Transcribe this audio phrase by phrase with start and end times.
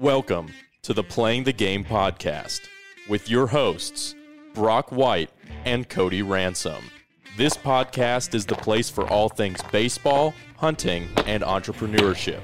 [0.00, 0.52] Welcome
[0.82, 2.68] to the Playing the Game podcast
[3.08, 4.14] with your hosts,
[4.54, 5.30] Brock White
[5.64, 6.84] and Cody Ransom.
[7.36, 12.38] This podcast is the place for all things baseball, hunting, and entrepreneurship.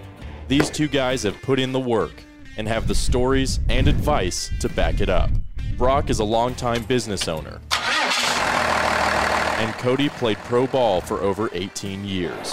[0.48, 2.24] These two guys have put in the work
[2.56, 5.30] and have the stories and advice to back it up.
[5.78, 7.60] Brock is a longtime business owner,
[9.60, 12.50] and Cody played pro ball for over 18 years.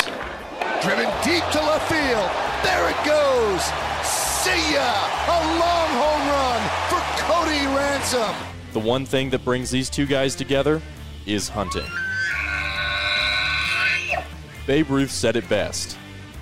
[0.83, 2.29] Driven deep to left field.
[2.63, 4.20] There it goes.
[4.41, 4.89] See ya!
[5.27, 8.35] A long home run for Cody Ransom.
[8.73, 10.81] The one thing that brings these two guys together
[11.25, 11.85] is hunting.
[14.65, 15.97] Babe Ruth said it best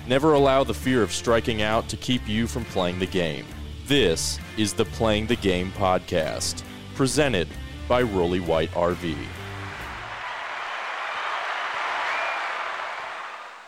[0.06, 3.46] Never allow the fear of striking out to keep you from playing the game.
[3.86, 7.48] This is the Playing the Game podcast, presented
[7.86, 9.16] by Rolly White RV.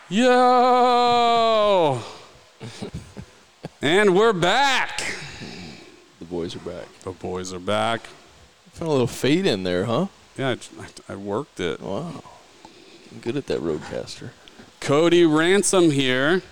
[0.09, 2.01] Yo!
[3.83, 5.03] and we're back.
[6.19, 6.87] The boys are back.
[7.01, 8.07] The boys are back.
[8.71, 10.07] Found a little fade in there, huh?
[10.37, 11.81] Yeah, I, I worked it.
[11.81, 12.23] Wow.
[13.11, 14.29] I'm good at that RODECaster.
[14.79, 16.43] Cody Ransom here.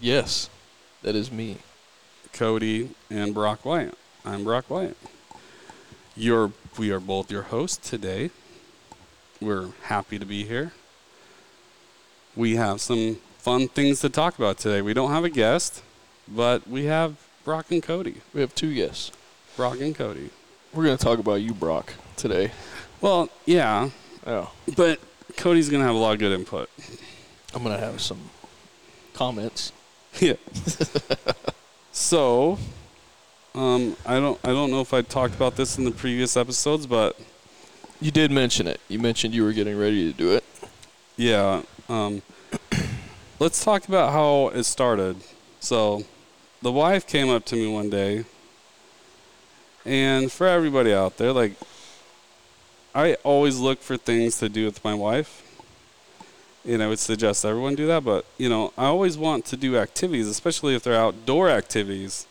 [0.00, 0.48] Yes,
[1.02, 1.56] that is me.
[2.32, 3.92] Cody and Brock White.
[4.24, 4.96] I'm Brock White.
[6.14, 8.30] You're, we are both your hosts today.
[9.40, 10.70] We're happy to be here.
[12.36, 13.18] We have some
[13.50, 14.80] fun things to talk about today.
[14.80, 15.82] We don't have a guest,
[16.28, 18.14] but we have Brock and Cody.
[18.32, 19.10] We have two guests.
[19.56, 20.30] Brock and Cody.
[20.72, 22.52] We're going to talk about you, Brock, today.
[23.00, 23.90] Well, yeah,
[24.24, 25.00] Oh, but
[25.36, 26.70] Cody's going to have a lot of good input.
[27.52, 28.20] I'm going to have some
[29.14, 29.72] comments.
[30.20, 30.34] Yeah.
[31.92, 32.58] so,
[33.54, 36.84] um, I don't I don't know if I talked about this in the previous episodes,
[36.86, 37.16] but
[38.00, 38.80] You did mention it.
[38.88, 40.44] You mentioned you were getting ready to do it.
[41.16, 42.22] yeah, um,
[43.40, 45.16] let's talk about how it started.
[45.58, 46.04] So,
[46.62, 48.24] the wife came up to me one day,
[49.84, 51.54] and for everybody out there, like,
[52.94, 55.46] I always look for things to do with my wife.
[56.66, 59.78] And I would suggest everyone do that, but you know, I always want to do
[59.78, 62.26] activities, especially if they're outdoor activities,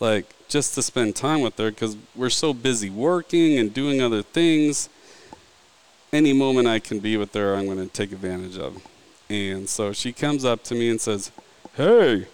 [0.00, 4.22] like just to spend time with her because we're so busy working and doing other
[4.22, 4.88] things.
[6.12, 8.82] Any moment I can be with her, I'm going to take advantage of.
[9.28, 11.30] And so she comes up to me and says,
[11.74, 12.26] Hey,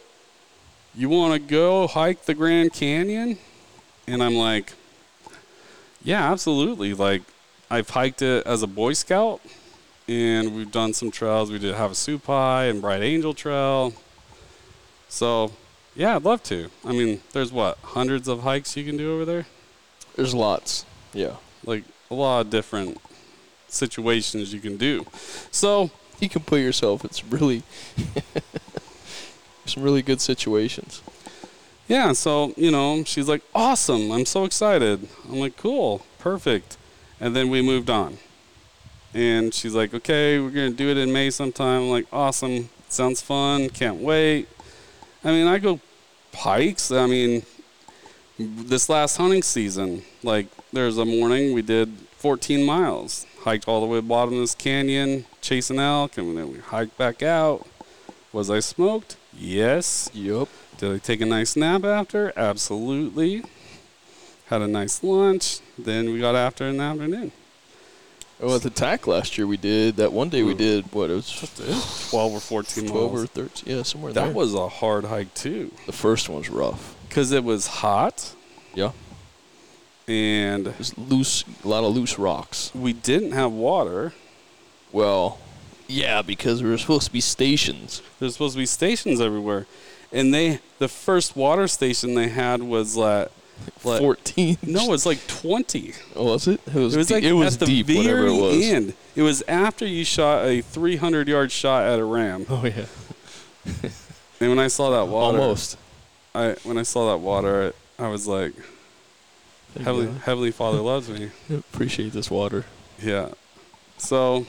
[0.94, 3.38] you want to go hike the Grand Canyon?
[4.06, 4.72] And I'm like,
[6.02, 6.94] Yeah, absolutely.
[6.94, 7.22] Like,
[7.70, 9.40] I've hiked it as a Boy Scout,
[10.06, 11.50] and we've done some trails.
[11.50, 13.94] We did Havasupai and Bright Angel Trail.
[15.08, 15.52] So,
[15.94, 16.70] yeah, I'd love to.
[16.84, 19.46] I mean, there's what, hundreds of hikes you can do over there?
[20.16, 20.84] There's lots.
[21.14, 21.36] Yeah.
[21.64, 22.98] Like, a lot of different
[23.68, 25.06] situations you can do.
[25.50, 25.90] So,
[26.22, 27.64] You can put yourself in some really,
[29.66, 31.02] some really good situations.
[31.88, 34.12] yeah, so, you know, she's like, awesome.
[34.12, 35.08] I'm so excited.
[35.28, 36.76] I'm like, cool, perfect.
[37.18, 38.18] And then we moved on.
[39.12, 41.82] And she's like, okay, we're to do it in May sometime.
[41.82, 42.68] I'm like, awesome.
[42.88, 43.68] Sounds fun.
[43.70, 44.48] Can't wait.
[45.24, 45.80] I mean, I go
[46.32, 46.92] hikes.
[46.92, 47.42] I mean,
[48.38, 53.86] this last hunting season, like, there's a morning we did 14 miles, hiked all the
[53.86, 57.66] way to the bottom of this canyon, chasing elk, and then we hiked back out.
[58.32, 59.16] Was I smoked?
[59.36, 60.10] Yes.
[60.14, 60.48] Yup.
[60.78, 62.32] Did I take a nice nap after?
[62.36, 63.44] Absolutely.
[64.46, 65.60] Had a nice lunch.
[65.78, 67.32] Then we got after in the afternoon.
[68.40, 70.58] Oh, at the TAC last year we did, that one day we hmm.
[70.58, 74.34] did, what, it was 12 or 14 12 or 13, yeah, somewhere That there.
[74.34, 75.70] was a hard hike too.
[75.86, 76.96] The first one was rough.
[77.08, 78.34] Because it was hot
[78.74, 78.90] Yeah.
[80.08, 82.70] And was loose, a lot of loose rocks.
[82.74, 84.12] we didn't have water.
[84.90, 85.38] Well,
[85.88, 88.02] yeah, because we were supposed to be stations.
[88.18, 89.66] There's supposed to be stations everywhere.
[90.12, 93.30] And they, the first water station they had was like,
[93.84, 94.58] like 14.
[94.62, 95.94] no, it's like 20.
[96.16, 96.60] Oh, was it?
[96.66, 98.66] It was, It was deep, like it was at the deep, very whatever it was.
[98.66, 98.94] end.
[99.14, 102.44] It was after you shot a 300 yard shot at a ram.
[102.48, 102.86] Oh, yeah.
[104.40, 105.76] And when I saw that water, Almost.
[106.34, 108.52] I when I saw that water, I, I was like,
[109.74, 110.20] There you Heavenly.
[110.24, 111.30] Heavenly Father loves me.
[111.50, 112.64] Appreciate this water.
[113.02, 113.28] Yeah.
[113.98, 114.46] So,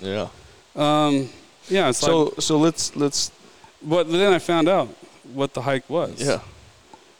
[0.00, 0.28] Yeah.
[0.76, 1.28] um,
[1.68, 1.90] yeah.
[1.92, 3.30] So, So so let's let's
[3.82, 4.88] but then I found out
[5.32, 6.20] what the hike was.
[6.22, 6.40] yeah.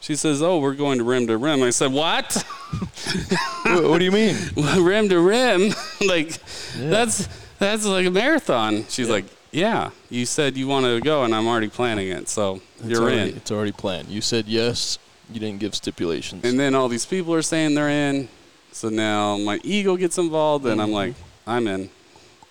[0.01, 2.31] She says, "Oh, we're going to rim to rim." I said, "What?
[3.63, 4.35] what, what do you mean?
[4.55, 5.73] rim to rim?
[6.07, 6.37] like,
[6.77, 7.27] that's
[7.57, 11.47] that's like a marathon." She's like, "Yeah, you said you want to go, and I'm
[11.47, 14.09] already planning it, so It's you're already, in." It's already planned.
[14.09, 14.99] You said yes.
[15.33, 16.43] You didn't give stipulations.
[16.45, 18.27] And then all these people are saying they're in.
[18.71, 20.93] So now my ego gets involved, and I'm Mhm.
[20.93, 21.13] like,
[21.47, 21.89] I'm in.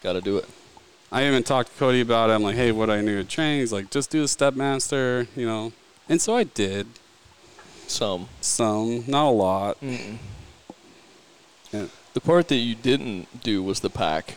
[0.03, 0.47] Got to do it.
[1.12, 2.32] I even talked to Cody about it.
[2.32, 3.61] I'm like, hey, what do I need to train?
[3.61, 5.73] He's like, just do the step master, you know,
[6.09, 6.87] And so I did
[7.87, 8.29] Some.
[8.41, 9.81] some, not a lot.
[9.81, 10.19] Mm-mm.
[11.73, 11.87] Yeah.
[12.12, 14.37] The part that you didn't do was the pack,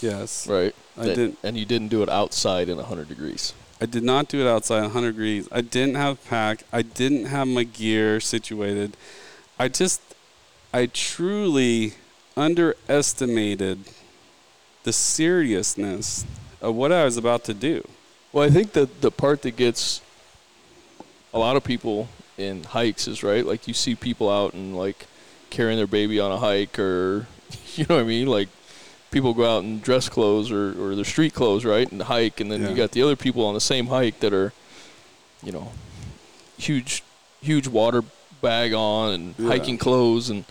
[0.00, 0.46] Yes.
[0.46, 0.74] right?
[0.98, 3.52] I That- didn't- And you didn't do it outside in 100 degrees.
[3.84, 5.46] I did not do it outside 100 degrees.
[5.52, 6.62] I didn't have pack.
[6.72, 8.96] I didn't have my gear situated.
[9.58, 10.00] I just,
[10.72, 11.92] I truly
[12.34, 13.80] underestimated
[14.84, 16.24] the seriousness
[16.62, 17.86] of what I was about to do.
[18.32, 20.00] Well, I think that the part that gets
[21.34, 22.08] a lot of people
[22.38, 23.44] in hikes is right.
[23.44, 25.04] Like you see people out and like
[25.50, 27.26] carrying their baby on a hike, or
[27.74, 28.28] you know what I mean.
[28.28, 28.48] Like
[29.14, 32.50] people go out in dress clothes or, or their street clothes, right, and hike, and
[32.50, 32.70] then Yeah.
[32.70, 34.52] you got the other people on the same hike that are,
[35.42, 35.70] you know,
[36.58, 37.02] huge,
[37.40, 38.02] huge water
[38.42, 39.46] bag on and Yeah.
[39.46, 40.44] hiking clothes and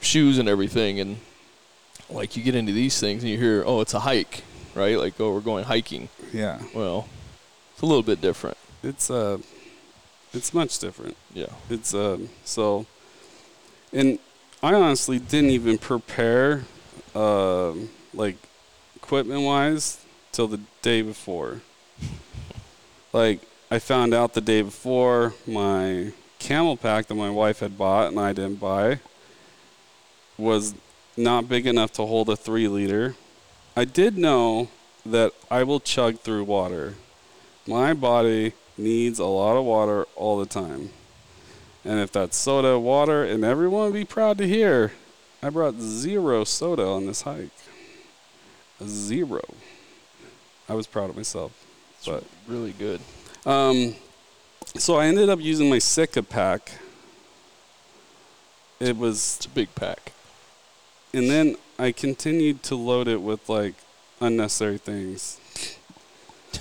[0.00, 1.18] shoes and everything, and
[2.10, 4.42] like you get into these things and you hear, oh, it's a hike,
[4.74, 4.98] right?
[4.98, 6.08] Like oh, we're going hiking.
[6.32, 6.58] Yeah.
[6.74, 7.06] Well,
[7.72, 8.56] it's a little bit different.
[8.82, 9.38] It's uh,
[10.34, 11.16] it's much different.
[11.32, 11.52] Yeah.
[11.70, 12.86] It's um so,
[13.92, 14.18] and
[14.62, 16.64] I honestly didn't even prepare,
[17.14, 18.36] um, like,
[18.96, 21.60] equipment wise, till the day before.
[23.12, 23.40] like
[23.70, 28.32] I found out the day before my CamelBak that my wife had bought and I
[28.32, 29.00] didn't buy
[30.38, 30.74] was
[31.16, 33.14] not big enough to hold a three liter.
[33.76, 34.68] I did know
[35.04, 36.94] that I will chug through water.
[37.66, 40.90] My body needs a lot of water all the time.
[41.84, 44.92] And if that's soda, water, and everyone would be proud to hear,
[45.42, 47.50] I brought zero soda on this hike.
[48.86, 49.42] Zero.
[50.68, 51.52] I was proud of myself.
[51.98, 53.00] It's But really good.
[53.46, 53.94] um,
[54.76, 56.72] so I ended up using my Sitka pack.
[58.78, 60.12] It was It's a big pack.
[61.12, 63.74] and then I continued to load it with like
[64.20, 65.38] unnecessary things.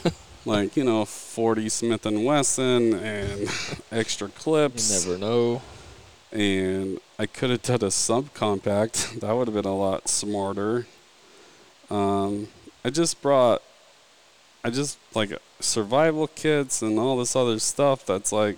[0.45, 3.47] like, you know, 40 Smith and Wesson and
[3.91, 5.05] extra clips.
[5.05, 5.61] You never know.
[6.31, 9.19] And I could have done a subcompact.
[9.21, 10.87] That would have been a lot smarter.
[11.89, 12.47] Um,
[12.85, 13.61] I just brought
[14.63, 18.57] I just like survival kits and all this other stuff that's like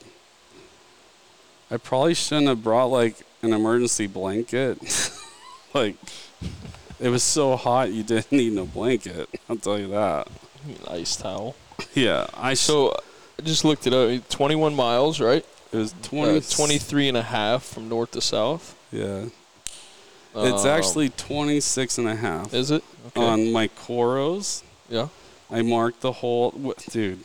[1.69, 4.78] I probably shouldn't have brought like an emergency blanket.
[5.74, 5.95] like
[7.00, 9.30] it was so hot you didn't need no blanket.
[9.50, 10.28] I'll tell you that.
[10.89, 11.56] Ice towel.
[11.95, 12.92] Yeah, I So
[13.39, 14.30] I just looked it up.
[14.30, 15.45] 21 miles, right?
[15.72, 18.75] it was 20 Uh, 23 and a half from north to south.
[18.92, 19.25] Yeah.
[20.36, 22.83] It's Um, actually 26 and a half Is it?
[23.23, 24.63] On my Coros.
[24.89, 25.07] yeah.
[25.50, 27.19] I marked the whole wh- dude.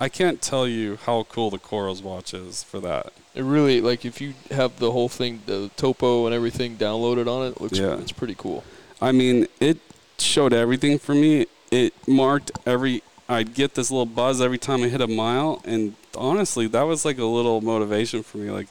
[0.00, 3.12] I can't tell you how cool the Coros watch is for that.
[3.36, 7.46] It really, like, if you have the whole thing, the topo and everything downloaded on
[7.46, 7.94] it, it looks Yeah.
[7.98, 8.64] it's pretty cool.
[9.00, 9.78] I mean, it
[10.18, 11.46] showed everything for me.
[11.70, 13.02] It marked every.
[13.28, 17.04] I'd get this little buzz every time I hit a mile, and honestly, that was
[17.04, 18.50] like a little motivation for me.
[18.50, 18.66] Like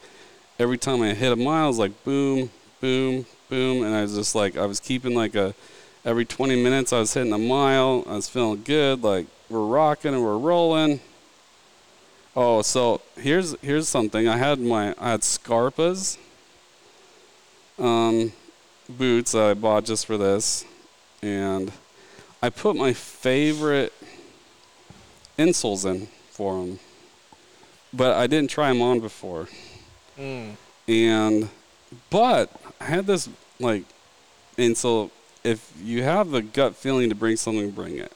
[0.59, 4.13] every time I hit a mile, it was like boom, boom, boom, and I was
[4.15, 5.55] just like I was keeping like a.
[6.03, 8.03] Every 20 minutes, I was hitting a mile.
[8.07, 9.03] I was feeling good.
[9.03, 10.99] Like we're rocking and we're rolling.
[12.35, 14.27] Oh, so here's here's something.
[14.27, 16.17] I had my I had Scarpas.
[17.77, 18.31] Um,
[18.89, 20.65] boots that I bought just for this,
[21.21, 21.71] and
[22.41, 23.93] I put my favorite
[25.37, 26.79] insoles in for them,
[27.93, 29.47] but I didn't try them on before.
[30.87, 31.49] And
[32.09, 32.49] but
[32.79, 33.83] I had this like,
[34.73, 35.11] so
[35.43, 38.13] if you have the gut feeling to bring something, bring it.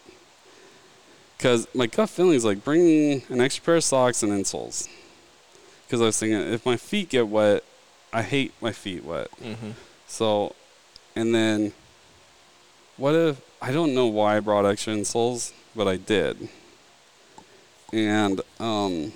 [1.37, 4.87] Because my gut feeling is like bring an extra pair of socks and insoles.
[5.85, 7.63] Because I was thinking, if my feet get wet,
[8.13, 9.29] I hate my feet wet.
[9.41, 9.71] Mm-hmm.
[10.07, 10.55] So,
[11.15, 11.73] and then,
[12.97, 16.49] what if I don't know why I brought extra insoles, but I did,
[17.91, 19.13] and um,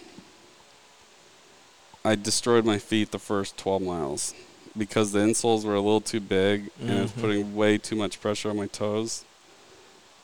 [2.04, 4.34] I destroyed my feet the first 12 miles
[4.80, 7.22] because the insoles were a little too big and it was Mhm.
[7.22, 9.24] putting way too much pressure on my toes,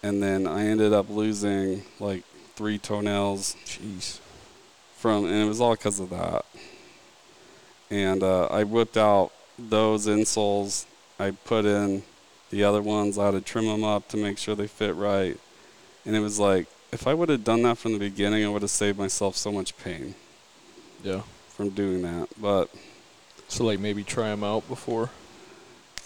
[0.01, 2.23] and then I ended up losing like
[2.55, 4.19] three toenails Jeez.
[4.97, 6.45] from, and it was all because of that.
[7.91, 10.85] And uh, I whipped out those insoles.
[11.19, 12.03] I put in
[12.49, 13.17] the other ones.
[13.17, 15.37] I had to trim them up to make sure they fit right.
[16.05, 18.61] And it was like, if I would have done that from the beginning, I would
[18.63, 20.15] have saved myself so much pain
[21.03, 21.21] Yeah.
[21.49, 22.29] from doing that.
[22.39, 22.69] But
[23.55, 25.11] So, like, maybe try them out before.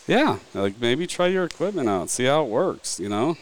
[0.06, 3.38] yeah, like maybe try your equipment out, see how it works, you know?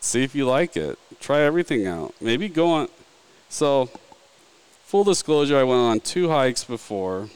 [0.00, 0.98] See if you like it.
[1.18, 2.12] Try everything out.
[2.20, 2.88] Maybe go on.
[3.48, 3.88] So,
[4.84, 7.30] full disclosure, I went on two hikes before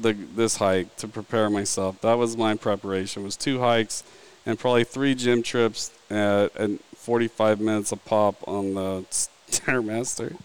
[0.00, 2.00] the this hike to prepare myself.
[2.00, 3.22] That was my preparation.
[3.22, 4.02] It Was two hikes
[4.44, 9.04] and probably three gym trips at, at 45 minutes a pop on the
[9.48, 10.36] Stairmaster.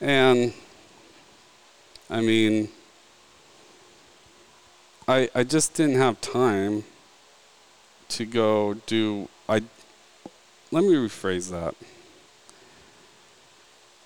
[0.00, 0.54] And
[2.08, 2.68] I mean,
[5.08, 6.84] I I just didn't have time
[8.08, 9.62] to go do I
[10.72, 11.74] let me rephrase that.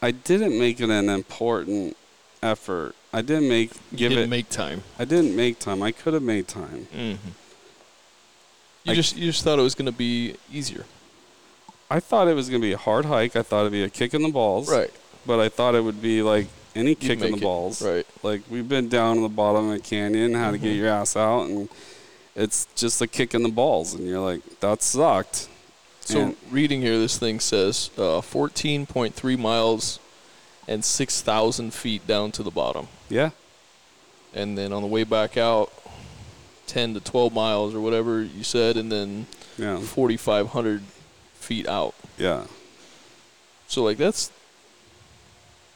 [0.03, 1.97] I didn't make it an important
[2.43, 2.95] effort.
[3.13, 4.83] I didn't make give didn't it make time.
[4.99, 5.83] I didn't make time.
[5.83, 6.87] I could have made time.
[6.95, 7.29] Mm-hmm.
[8.85, 10.87] You I- just you just thought it was going to be easier,
[11.91, 13.37] I thought it was going to be a hard hike.
[13.37, 14.71] I thought it'd be a kick in the balls.
[14.71, 14.91] right?
[15.27, 17.83] But I thought it would be like any kick in the it, balls.
[17.83, 18.07] right.
[18.23, 20.77] Like we've been down in the bottom of a canyon, how to get Mhm.
[20.79, 21.69] your ass out, and
[22.37, 25.49] it's just a kick in the balls, and you're like, that sucked.
[26.01, 29.99] So And- reading here, this thing says uh, 14.3 miles
[30.69, 33.31] and 6,000 feet down to the bottom, yeah,
[34.33, 35.73] and then on the way back out,
[36.69, 39.27] 10 to 12 miles or whatever you said, and then
[39.59, 40.83] yeah, 4,500
[41.35, 41.95] feet out.
[42.17, 42.45] yeah.
[43.67, 44.31] So like that's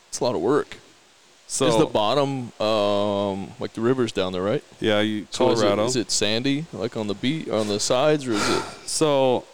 [0.08, 0.76] it's a lot of work.
[1.54, 4.64] So is the bottom um, like the rivers down there, right?
[4.80, 5.84] yeah, you So is it- Colorado.
[5.86, 8.64] is it sandy like on the beat on the sides, or is it?
[8.86, 9.44] So,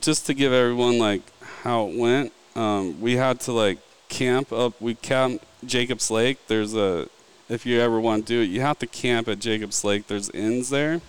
[0.00, 1.22] just to give everyone like
[1.62, 4.80] how it went, um, we had to like camp up.
[4.80, 6.38] We camped Jacobs Lake.
[6.48, 7.08] There's a,
[7.48, 10.08] if you ever want to do it, you have to camp at Jacobs Lake.
[10.08, 11.00] There's inns there,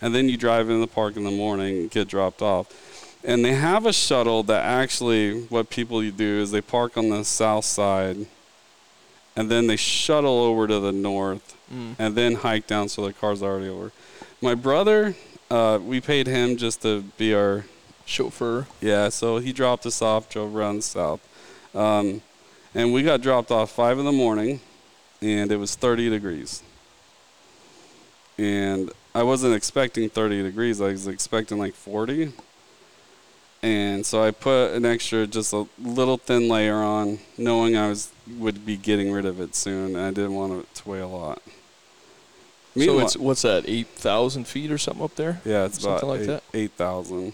[0.00, 2.66] and then you drive in the park in the morning and get dropped off.
[3.22, 7.24] And they have a shuttle that actually, what people do is they park on the
[7.26, 8.26] south side,
[9.40, 11.94] and then they shuttle over to the north, Mm.
[11.98, 13.90] and then hike down so the car's already over.
[14.42, 15.14] My brother,
[15.50, 17.64] uh, we paid him just to be our
[18.04, 18.66] Chauffeur.
[18.80, 19.08] yeah.
[19.08, 21.20] So he dropped us off, drove around south,
[21.74, 22.20] um,
[22.74, 24.60] and we got dropped off five in the morning,
[25.22, 26.62] and it was 30 degrees.
[28.36, 30.80] And I wasn't expecting 30 degrees.
[30.80, 32.32] I was expecting like 40.
[33.62, 38.10] And so I put an extra, just a little thin layer on, knowing I was
[38.38, 39.96] would be getting rid of it soon.
[39.96, 41.42] And I didn't want it to weigh a lot.
[42.76, 43.64] So it's what's that?
[43.66, 45.40] Eight thousand feet or something up there?
[45.44, 46.42] yeah, it's Something about like eight, that?
[46.54, 47.32] 8,000.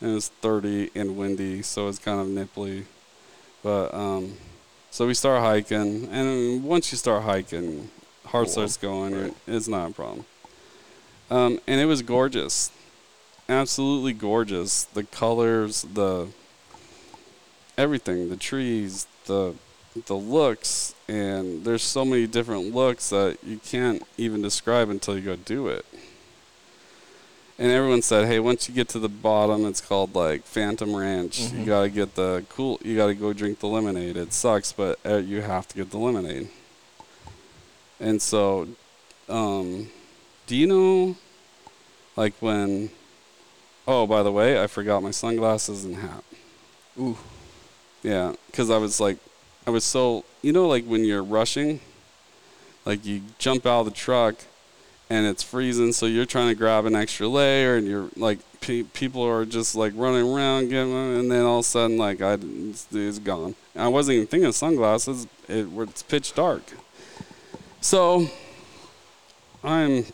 [0.00, 2.84] And it's 30 and windy, so it's kind of nipply.
[3.62, 4.34] But, um,
[4.90, 6.08] so we start hiking.
[6.10, 7.90] And once you start hiking,
[8.26, 8.52] heart Cool.
[8.52, 9.14] starts going.
[9.18, 9.34] Right.
[9.46, 10.24] It's not a problem.
[11.30, 12.70] Um, and it was gorgeous.
[13.48, 14.84] Absolutely gorgeous.
[14.84, 16.28] The colors, the
[17.78, 19.54] everything, the trees, the
[20.06, 25.22] the looks, and there's so many different looks that you can't even describe until you
[25.22, 25.86] go do it.
[27.58, 31.40] And everyone said, "Hey, once you get to the bottom, it's called like Phantom Ranch.
[31.40, 31.66] You Mhm.
[31.66, 32.78] gotta get the cool.
[32.84, 34.16] You gotta go drink the lemonade.
[34.16, 36.48] It sucks, but uh, you have to get the lemonade."
[37.98, 38.68] And so,
[39.28, 39.88] um,
[40.46, 41.16] do you know,
[42.16, 42.90] like when?
[43.86, 46.24] Oh, by the way, I forgot my sunglasses and hat.
[46.98, 47.16] Ooh.
[48.02, 49.18] Yeah, because I was like,
[49.66, 51.80] I was so, you know, like when you're rushing,
[52.84, 54.36] like you jump out of the truck
[55.08, 58.82] and it's freezing, so you're trying to grab an extra layer, and you're like, pe-
[58.82, 62.32] people are just like running around, getting, and then all of a sudden, like, I,
[62.40, 63.54] it's, it's gone.
[63.74, 65.28] And I wasn't even thinking of sunglasses.
[65.48, 66.62] It, it's pitch dark.
[67.80, 68.26] So,
[69.62, 70.06] I'm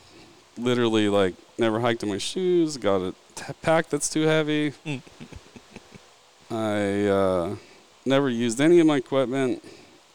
[0.59, 3.17] literally like, never hiked in my shoes, got a t-
[3.63, 4.73] pack that's too heavy.
[6.51, 7.57] I uh,
[8.05, 9.65] never used any of my equipment,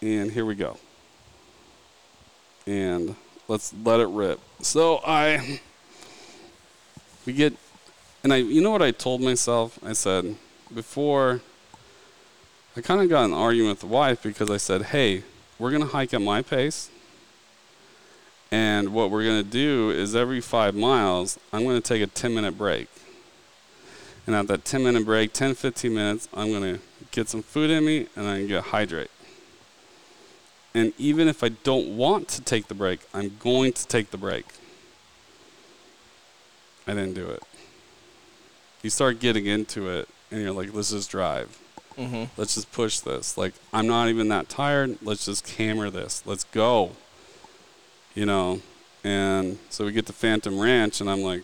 [0.01, 0.77] and here we go.
[2.65, 3.15] And
[3.47, 4.39] let's let it rip.
[4.61, 5.59] So I,
[7.25, 7.53] we get,
[8.23, 9.79] and I, you know what I told myself?
[9.83, 10.35] I said,
[10.73, 11.41] before,
[12.75, 15.23] I kind of got an argument with the wife because I said, hey,
[15.57, 16.89] we're to hike at my pace.
[18.51, 22.07] And what we're going to do is every five miles, I'm going to take a
[22.07, 22.87] 10 minute break.
[24.27, 26.81] And at that 10 minute break, 10, 15 minutes, I'm going to
[27.11, 29.09] get some food in me and I'm going to hydrate.
[30.75, 34.17] And even if I don't want to take the break, I'm going to take the
[34.17, 34.45] break.
[36.85, 37.41] I didn't do it.
[38.83, 41.57] You start getting into it and you're like, let's just drive.
[41.97, 42.25] Mm-hmm.
[42.35, 43.37] Let's just push this.
[43.37, 44.97] Like, I'm not even that tired.
[45.01, 46.21] Let's just hammer this.
[46.25, 46.91] Let's go.
[48.13, 48.61] You know?
[49.03, 51.43] And so we get to Phantom Ranch and I'm like,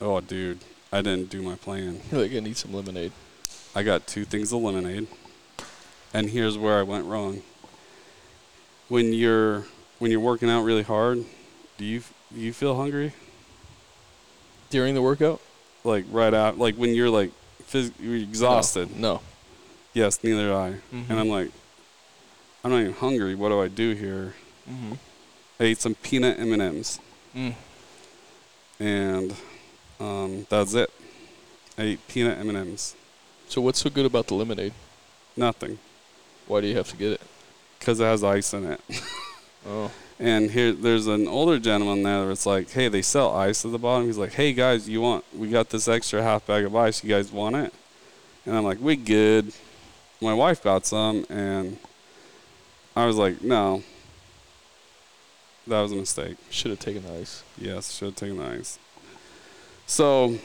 [0.00, 0.60] oh, dude,
[0.92, 2.00] I didn't do my plan.
[2.10, 3.12] You're like, I need some lemonade.
[3.74, 5.06] I got two things of lemonade.
[6.12, 7.42] And here's where I went wrong.
[8.88, 9.64] When you're
[9.98, 11.24] when you're working out really hard,
[11.78, 12.02] do you
[12.34, 13.12] do you feel hungry?
[14.70, 15.40] During the workout?
[15.84, 17.30] Like right out like when you're like
[17.70, 18.94] phys- you're exhausted.
[18.96, 19.22] No.
[19.94, 20.70] Yes, neither do I.
[20.94, 21.08] Mhm.
[21.10, 21.50] And I'm like
[22.62, 23.34] I'm not even hungry.
[23.34, 24.34] What do I do here?
[24.70, 24.92] Mm-hmm.
[25.58, 27.00] I ate some peanut M&Ms
[27.34, 27.54] Mm.
[28.78, 29.34] and
[30.02, 30.90] um, that's it.
[31.78, 32.94] I eat peanut M&Ms.
[33.48, 34.72] So what's so good about the lemonade?
[35.36, 35.78] Nothing.
[36.46, 37.20] Why do you have to get it?
[37.82, 38.80] because it has ice in it.
[39.64, 43.70] Oh, And here, there's an older gentleman there that's like, hey, they sell ice at
[43.70, 44.06] the bottom.
[44.08, 45.24] He's like, hey guys, you want?
[45.32, 47.04] We got this extra half bag of ice.
[47.04, 47.72] You guys want it?
[48.44, 49.52] And I'm like, we good.
[50.20, 51.78] My wife got some, and
[52.96, 53.84] I was like, no.
[55.68, 56.38] That was a mistake.
[56.50, 57.44] should have taken the ice.
[57.56, 58.80] Yes, should have taken the ice.
[59.86, 60.38] So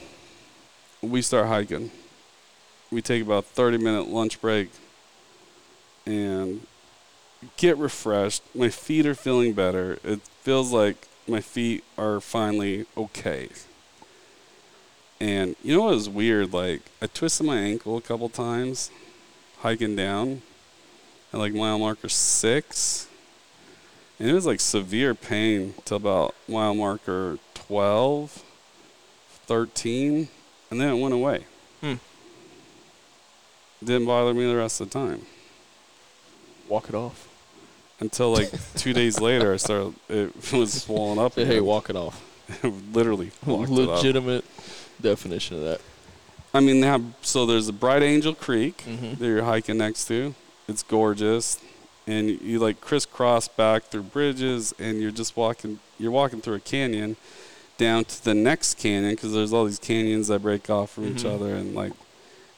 [1.01, 1.91] we start hiking.
[2.91, 4.69] We take about 30 minute lunch break
[6.05, 6.65] and
[7.57, 8.43] get refreshed.
[8.55, 9.99] My feet are feeling better.
[10.03, 13.49] It feels like my feet are finally okay.
[15.19, 16.53] And you know what was weird?
[16.53, 18.91] Like I twisted my ankle a couple times
[19.59, 20.41] hiking down
[21.33, 23.07] at like mile marker six.
[24.19, 28.43] And it was like severe pain till about mile marker 12,
[29.47, 30.27] 13,
[30.71, 31.45] and then it went away.
[31.81, 31.95] Hmm.
[33.83, 35.21] Didn't bother me the rest of the time
[36.67, 37.27] Walk it off.
[37.99, 39.53] until like two days later.
[39.53, 39.93] I started.
[40.09, 41.33] It was swollen up.
[41.33, 42.21] Say, hey, walk it off.
[42.93, 43.95] Literally walked it up.
[43.97, 44.43] Legitimate
[45.01, 45.81] definition of that.
[46.53, 49.17] I mean, they have so there's a Bright Angel Creek Mhm.
[49.19, 50.33] that you're hiking next to.
[50.67, 51.59] It's gorgeous,
[52.07, 55.79] and you like crisscross back through bridges, and you're just walking.
[55.99, 57.15] You're walking through a canyon
[57.77, 61.23] down to the next canyon because there's all these canyons that break off from each
[61.23, 61.35] Mhm.
[61.35, 61.93] other, and like,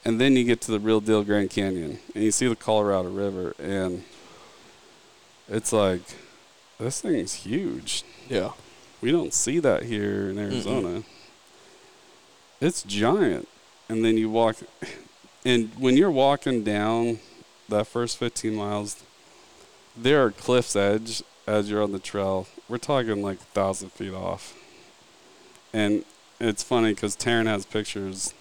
[0.06, 3.10] and then you get to the real deal Grand Canyon, and you see the Colorado
[3.10, 4.04] River, and
[5.50, 6.02] it's like
[6.80, 8.04] this thing's huge.
[8.30, 8.52] Yeah.
[9.02, 11.04] We don't see that here in Arizona.
[12.62, 13.48] It's giant.
[13.88, 14.58] And then you walk,
[15.46, 17.20] and when you're walking down
[17.70, 18.98] that first 15 miles,
[19.98, 22.48] there are cliff's edge as you're on the trail.
[22.68, 24.54] We're talking like a thousand feet off.
[25.74, 26.04] And
[26.40, 28.34] it's funny because Taryn has pictures,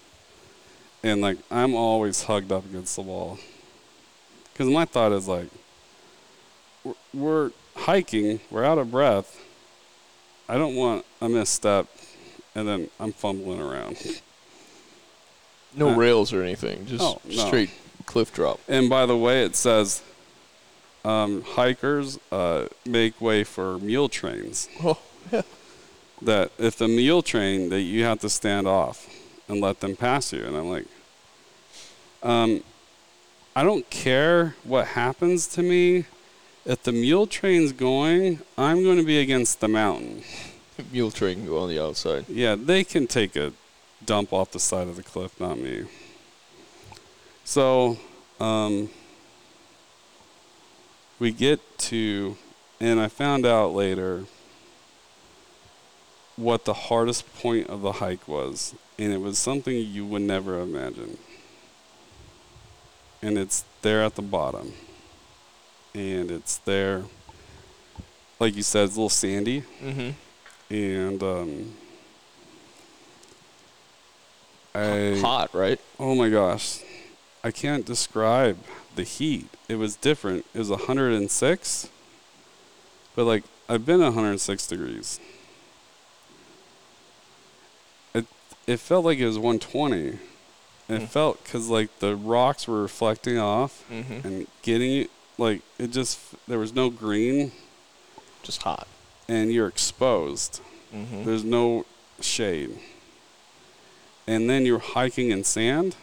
[1.03, 3.37] and like I'm always hugged up against the wall.
[4.53, 5.47] Because my thought is like,
[6.83, 9.39] we're, we're hiking, we're out of breath.
[10.49, 11.87] I don't want a misstep,
[12.55, 14.21] and then I'm fumbling around.
[15.75, 16.87] No Uh, rails or anything.
[16.87, 17.47] Just oh, no.
[17.47, 17.69] straight
[18.05, 18.59] cliff drop.
[18.67, 20.01] And by the way, it says
[21.05, 24.67] um, hikers uh, make way for mule trains.
[24.83, 24.97] Oh,
[25.31, 25.43] yeah.
[26.21, 29.07] That if the mule train, that you have to stand off
[29.47, 30.43] and let them pass you.
[30.43, 30.85] And I'm like,
[32.21, 32.63] um,
[33.55, 36.05] I don't care what happens to me.
[36.65, 40.23] If the mule train's going, I'm going to be against the mountain.
[40.91, 42.25] Mule train go on the outside.
[42.29, 43.51] Yeah, they can take a
[44.05, 45.85] dump off the side of the cliff, not me.
[47.43, 47.97] So,
[48.39, 48.89] um,
[51.19, 52.37] we get to,
[52.79, 54.23] and I found out later
[56.39, 60.59] what the hardest point of the hike was, and it was something you would never
[60.59, 61.17] imagine.
[63.21, 64.73] And it's there at the bottom.
[65.93, 67.03] And it's there,
[68.39, 70.73] like you said, it's a little sandy Mm-hmm.
[70.73, 71.73] and um,
[74.73, 75.79] I Hot, right?
[75.99, 76.79] oh my gosh,
[77.43, 78.57] I can't describe
[78.95, 79.47] the heat.
[79.67, 80.45] It was different.
[80.53, 81.89] It was 106,
[83.15, 85.19] but like I've been 106 degrees.
[88.69, 90.19] It it felt like it was 120.
[90.89, 91.05] It Hmm.
[91.05, 94.27] felt because like the rocks were reflecting off Mm-hmm.
[94.27, 97.51] and getting it like it just there was no green
[98.43, 98.87] Just hot.
[99.27, 100.61] and you're exposed.
[100.93, 101.23] Mm-hmm.
[101.25, 101.85] There's no
[102.21, 102.77] shade.
[104.27, 105.95] And then you're hiking in sand.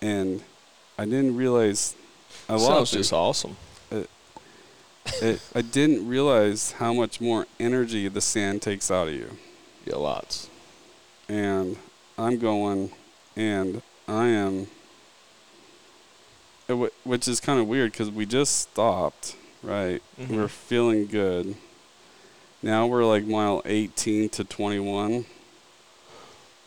[0.00, 0.42] And
[0.98, 1.94] I didn't realize
[2.48, 3.56] I Sounds just awesome.
[3.90, 4.08] it.
[5.54, 9.36] I didn't realize how much more energy the sand takes out of you.
[9.86, 10.48] Yeah, lots.
[11.32, 11.78] And
[12.18, 12.90] I'm going
[13.36, 14.66] and I am
[17.04, 20.02] which is kind of weird cuz we just stopped, right?
[20.20, 20.36] Mhm.
[20.36, 21.56] We're feeling good.
[22.62, 25.24] Now we're like mile 18 to 21.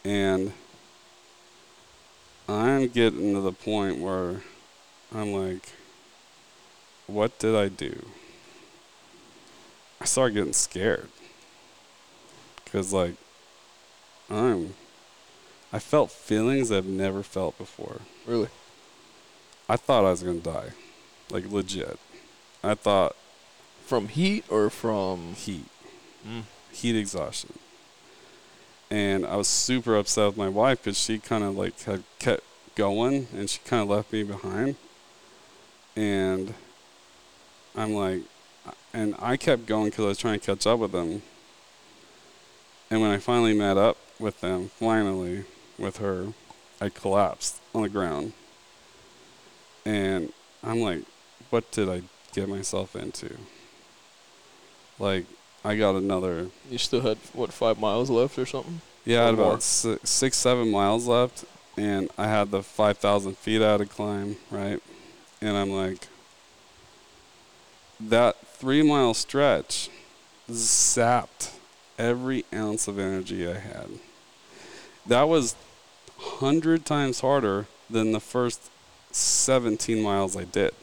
[0.03, 0.53] And
[2.49, 4.41] I'm getting to the point where
[5.13, 5.69] I'm like,
[7.05, 8.07] what did I do?
[10.01, 11.09] I started getting scared.
[12.63, 13.15] Because, like,
[14.29, 14.73] I'm.
[15.71, 18.01] I felt feelings I've never felt before.
[18.25, 18.49] Really?
[19.67, 20.69] I thought I was going to die.
[21.29, 21.99] Like, legit.
[22.63, 23.15] I thought
[23.85, 25.33] From heat or from?
[25.35, 25.65] heat.
[26.27, 26.43] Mm.
[26.71, 27.53] heat exhaustion.
[28.89, 32.43] And I was super upset with my wife because she kind of like had kept
[32.75, 34.75] going and she kind of left me behind.
[35.95, 36.53] And
[37.75, 38.21] I'm like,
[38.93, 41.21] and I kept going because I was trying to catch up with them.
[42.89, 45.45] And when I finally met up with them, finally
[45.77, 46.33] with her,
[46.81, 48.33] I collapsed on the ground.
[49.85, 50.31] And
[50.63, 51.03] I'm like,
[51.49, 52.01] what did I
[52.33, 53.37] get myself into?
[54.99, 55.25] Like,
[55.63, 58.81] I got another, You still had what five miles left or something?
[59.03, 61.45] yeah, I had about six, six, seven miles left,
[61.77, 64.81] and I had the 5,000 feet I had to climb, right?
[65.41, 66.07] And I'm like,
[67.99, 69.89] that three mile stretch
[70.49, 71.51] zapped
[71.97, 73.89] every ounce of energy I had.
[75.05, 75.55] That was
[76.17, 78.69] 100 times harder than the first
[79.11, 80.73] 17 miles I did.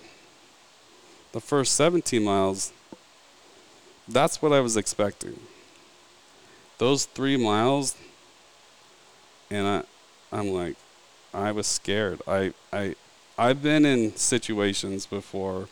[1.33, 2.73] The first 17 miles,
[4.09, 5.41] that's what I was expecting.
[6.79, 7.97] Those three miles,
[9.51, 9.83] and I,
[10.33, 10.77] I'm like,
[11.35, 12.21] I was scared.
[12.27, 12.95] I, I,
[13.39, 15.69] I've been in situations before,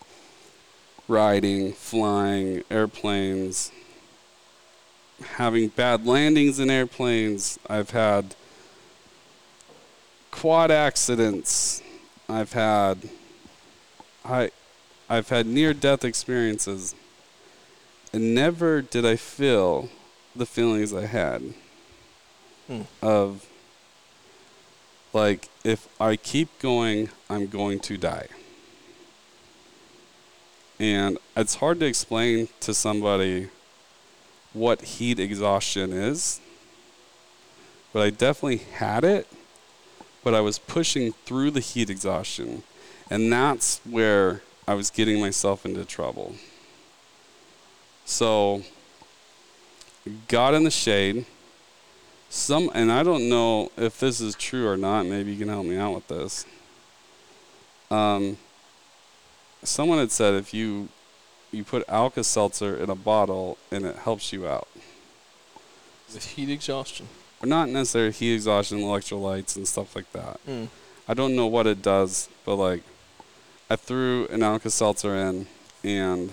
[1.08, 3.70] riding, flying, airplanes,
[5.36, 7.58] having bad landings in airplanes.
[7.68, 8.34] I've had
[10.30, 11.82] quad accidents.
[12.28, 13.08] I've had
[14.24, 14.50] I
[15.08, 16.94] I've had near death experiences.
[18.12, 19.88] And never did I feel
[20.34, 21.54] the feelings I had
[22.66, 22.82] Hmm.
[23.02, 23.46] of
[25.12, 28.28] like if I keep going, I'm going to die.
[30.78, 33.48] And it's hard to explain to somebody
[34.52, 36.40] what heat exhaustion is.
[37.92, 39.26] But I definitely had it,
[40.22, 42.62] but I was pushing through the heat exhaustion.
[43.08, 46.36] And that's where I was getting myself into trouble.
[48.04, 48.62] So,
[50.28, 51.26] got in the shade.
[52.28, 55.06] Some, and I don't know if this is true or not.
[55.06, 56.46] Maybe you can help me out with this.
[57.90, 58.38] Um,
[59.64, 60.88] someone had said if you
[61.52, 64.68] you put Alka Seltzer in a bottle and it helps you out.
[66.12, 67.08] The heat exhaustion.
[67.42, 70.40] Or not necessarily heat exhaustion, electrolytes and stuff like that.
[70.46, 70.68] Mm.
[71.08, 72.82] I don't know what it does, but like
[73.68, 75.46] I threw an Alka Seltzer in
[75.82, 76.32] and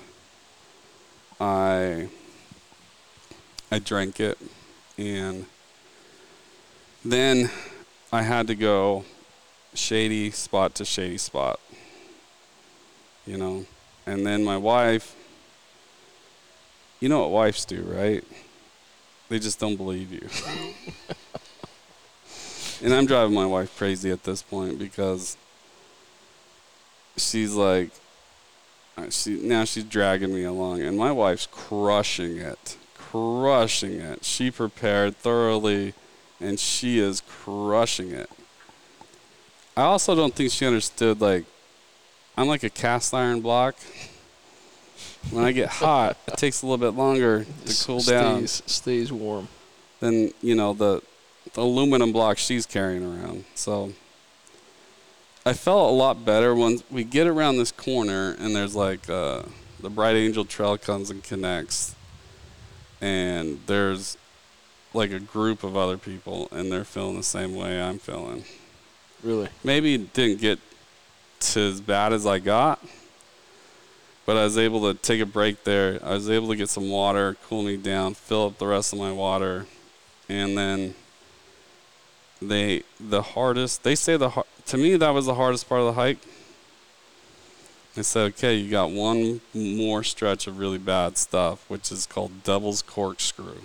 [1.40, 2.10] I
[3.72, 4.38] I drank it
[4.98, 5.46] and
[7.04, 7.50] then
[8.12, 9.06] I had to go
[9.74, 11.60] shady spot to shady spot.
[13.26, 13.66] You know.
[14.08, 15.14] And then my wife
[17.00, 18.24] you know what wives do, right?
[19.30, 20.28] They just don't believe you.
[22.84, 25.38] and I'm driving my wife crazy at this point because
[27.18, 27.92] she's like
[28.98, 34.52] uh, she now she's dragging me along and my wife's crushing it crushing it she
[34.52, 35.94] prepared thoroughly
[36.40, 38.30] and she is crushing it
[39.76, 41.46] i also don't think she understood like
[42.38, 43.76] i'm like a cast iron block
[45.32, 49.12] when i get hot it takes a little bit longer to cool stays, down Stays
[49.12, 49.48] warm.
[50.00, 51.02] than you know the,
[51.54, 53.46] the aluminum block she's carrying around.
[53.56, 53.94] So
[55.46, 59.44] I felt a lot better once we get around this corner and there's like uh,
[59.80, 61.96] the Bright Angel Trail comes and connects,
[63.02, 64.18] and there's
[64.94, 68.44] like a group of other people and they're feeling the same way I'm feeling.
[69.24, 69.50] Really.
[69.64, 70.60] Maybe didn't get
[71.40, 72.80] to as bad as I got,
[74.26, 76.00] but I was able to take a break there.
[76.04, 79.00] I was able to get some water, cool me down, fill up the rest of
[79.00, 79.66] my water,
[80.30, 80.96] and then
[82.42, 83.84] they the hardest.
[83.84, 84.32] They say the
[84.68, 86.20] to me that was the hardest part of the hike.
[87.96, 92.44] They said, okay, you got one more stretch of really bad stuff, which is called
[92.44, 93.62] Devil's Corkscrew.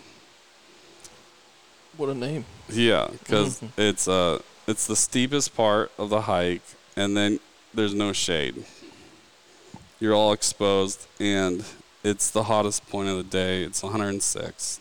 [1.99, 2.47] What a name.
[2.71, 3.71] Yeah, because Mhm.
[3.77, 6.63] it's uh it's the steepest part of the hike,
[6.97, 7.41] and then
[7.75, 8.65] there's no shade.
[10.01, 11.65] You're all exposed, and
[12.03, 13.63] it's the hottest point of the day.
[13.63, 14.81] It's 106.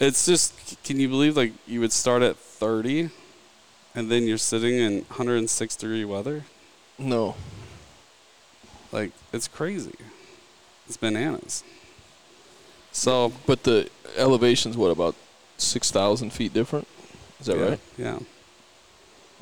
[0.00, 3.10] It's just, can you believe like you would start at 30,
[3.94, 6.44] and then you're sitting in 106 degree weather?
[6.98, 7.34] No.
[8.92, 9.94] Like it's crazy.
[10.86, 11.62] It's bananas.
[12.92, 15.14] So But the elevation's what about
[15.56, 16.88] six thousand feet different?
[17.38, 17.80] Is that yeah, right?
[17.96, 18.18] Yeah.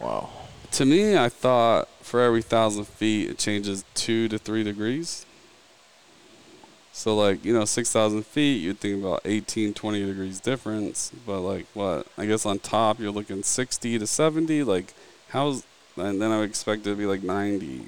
[0.01, 0.31] Wow.
[0.73, 5.25] To me, I thought for every thousand feet, it changes two to three degrees.
[6.93, 11.13] So, like, you know, 6,000 feet, you'd think about 18, 20 degrees difference.
[11.25, 12.09] But, like, what?
[12.17, 14.65] I guess on top, you're looking 60 to 70.
[14.65, 14.93] Like,
[15.29, 15.65] how's.
[15.97, 17.87] And then I would expect it to be like 90.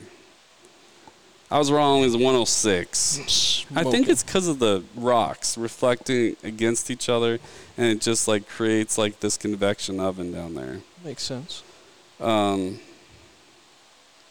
[1.51, 2.03] I was wrong.
[2.03, 3.67] It was 106.
[3.75, 7.41] I think it's because of the rocks reflecting against each other,
[7.77, 11.65] and it just, like, creates, like, this convection oven down there makes sense.
[12.21, 12.79] um,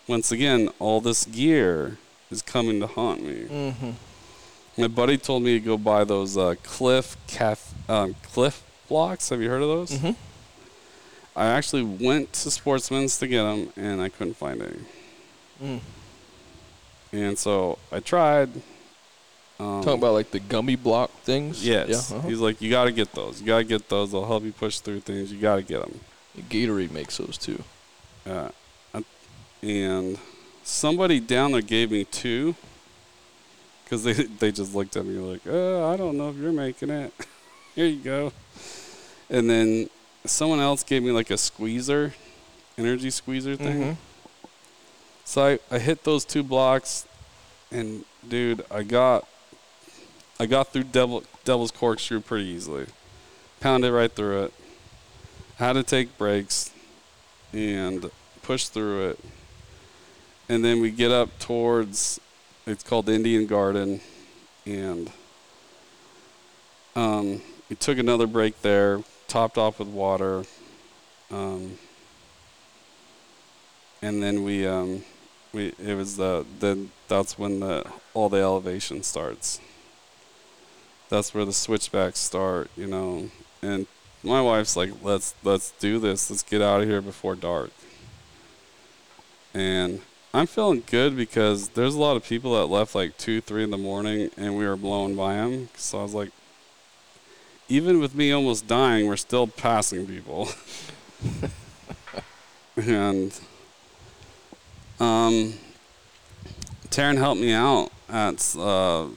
[0.10, 1.98] once again, all this gear
[2.32, 3.45] is coming to haunt me.
[3.48, 4.82] Mm-hmm.
[4.82, 9.30] My buddy told me to go buy those uh, Cliff Caf- um, Clif Bloks.
[9.30, 9.91] Have you heard of those?
[9.91, 10.12] Mm-hmm.
[11.36, 14.80] I actually went to Sportsman's to get them, and I couldn't find any.
[15.63, 15.80] Mm.
[17.12, 18.50] And so I tried.
[19.60, 21.65] Um, Talking about like the gummy block things.
[21.65, 22.10] Yes.
[22.12, 22.17] Yeah.
[22.17, 22.28] uh-huh.
[22.28, 23.41] He's like, you got to get those.
[23.41, 24.12] You got to get those.
[24.12, 25.32] They'll help you push through things.
[25.32, 26.00] You got to get them.
[26.50, 27.62] Gatorade makes those too.
[28.26, 28.50] Uh,
[29.62, 30.17] and
[30.63, 32.56] somebody down there gave me two
[33.84, 36.89] because they, they just looked at me like, uh, I don't know if you're making
[36.89, 37.13] it.
[37.76, 38.34] Here you go.
[39.30, 39.89] And then
[40.26, 42.13] someone else gave me like a squeezer,
[42.78, 43.82] energy squeezer thing.
[43.82, 43.98] Mhm.
[45.26, 47.08] So I, I hit those two blocks,
[47.72, 49.28] and dude, I got
[50.39, 52.88] I got through Devil, Devil's Corkscrew pretty easily.
[53.60, 54.54] Pounded right through it.
[55.58, 56.72] Had to take breaks
[57.52, 58.10] and
[58.41, 59.19] push through it.
[60.49, 62.19] And then we get up towards
[62.65, 64.01] it's called Indian Garden,
[64.65, 65.12] and
[66.95, 70.43] um, we took another break there, topped off with water.
[71.31, 71.77] Um,
[74.01, 75.03] and then we um,
[75.53, 79.59] we it was the then that's when the all the elevation starts.
[81.09, 83.29] That's where the switchbacks start, you know.
[83.62, 83.88] And
[84.23, 86.29] my wife's like, "Let's let's do this.
[86.29, 87.71] Let's get out of here before dark."
[89.53, 90.01] And
[90.34, 93.72] I'm feeling good because there's a lot of people that left like two, three in
[93.72, 95.70] the morning, and we were blown by them.
[95.76, 96.30] So I was like,
[97.68, 100.50] even with me almost dying, we're still passing people.
[102.76, 103.39] and
[105.00, 105.54] um,
[106.89, 108.56] Taryn helped me out at.
[108.58, 109.08] Uh,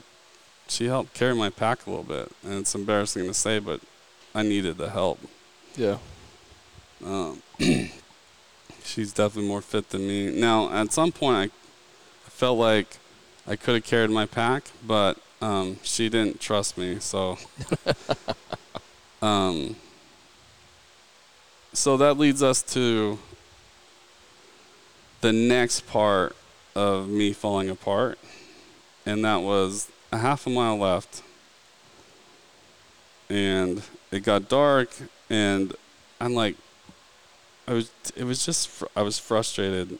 [0.67, 3.81] she helped carry my pack a little bit, and it's embarrassing to say, but
[4.33, 5.19] I needed the help.
[5.75, 5.97] Yeah.
[7.05, 7.41] Um,
[8.85, 10.39] she's definitely more fit than me.
[10.39, 12.97] Now, at some point, I, I felt like
[13.47, 16.99] I could have carried my pack, but um, she didn't trust me.
[16.99, 17.37] So,
[19.21, 19.75] um,
[21.73, 23.19] so that leads us to
[25.21, 26.35] the next part
[26.75, 28.17] of me falling apart,
[29.05, 31.21] and that was a half a mile left,
[33.29, 34.89] and it got dark,
[35.29, 35.75] and
[36.21, 36.55] I'm like,
[37.67, 39.97] I was, it was just, fr- I was frustrated,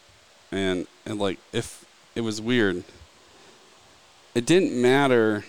[0.51, 2.83] and and like if it was weird.
[4.35, 5.45] It didn't matter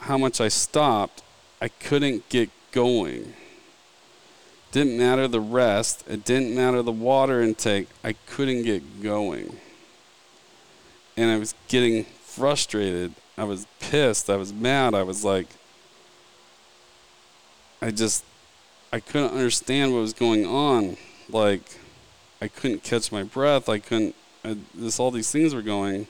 [0.00, 1.22] how much I stopped,
[1.60, 3.34] I couldn't get going.
[4.72, 9.58] Didn't matter the rest, it didn't matter the water intake, I couldn't get going.
[11.16, 13.12] And I was getting frustrated.
[13.36, 14.30] I was pissed.
[14.30, 14.94] I was mad.
[14.94, 15.46] I was like,
[17.82, 18.24] I just,
[18.92, 20.96] I couldn't understand what was going on.
[21.32, 21.78] Like,
[22.40, 23.68] I couldn't catch my breath.
[23.68, 24.14] I couldn't,
[24.44, 26.06] I, this, all these things were going.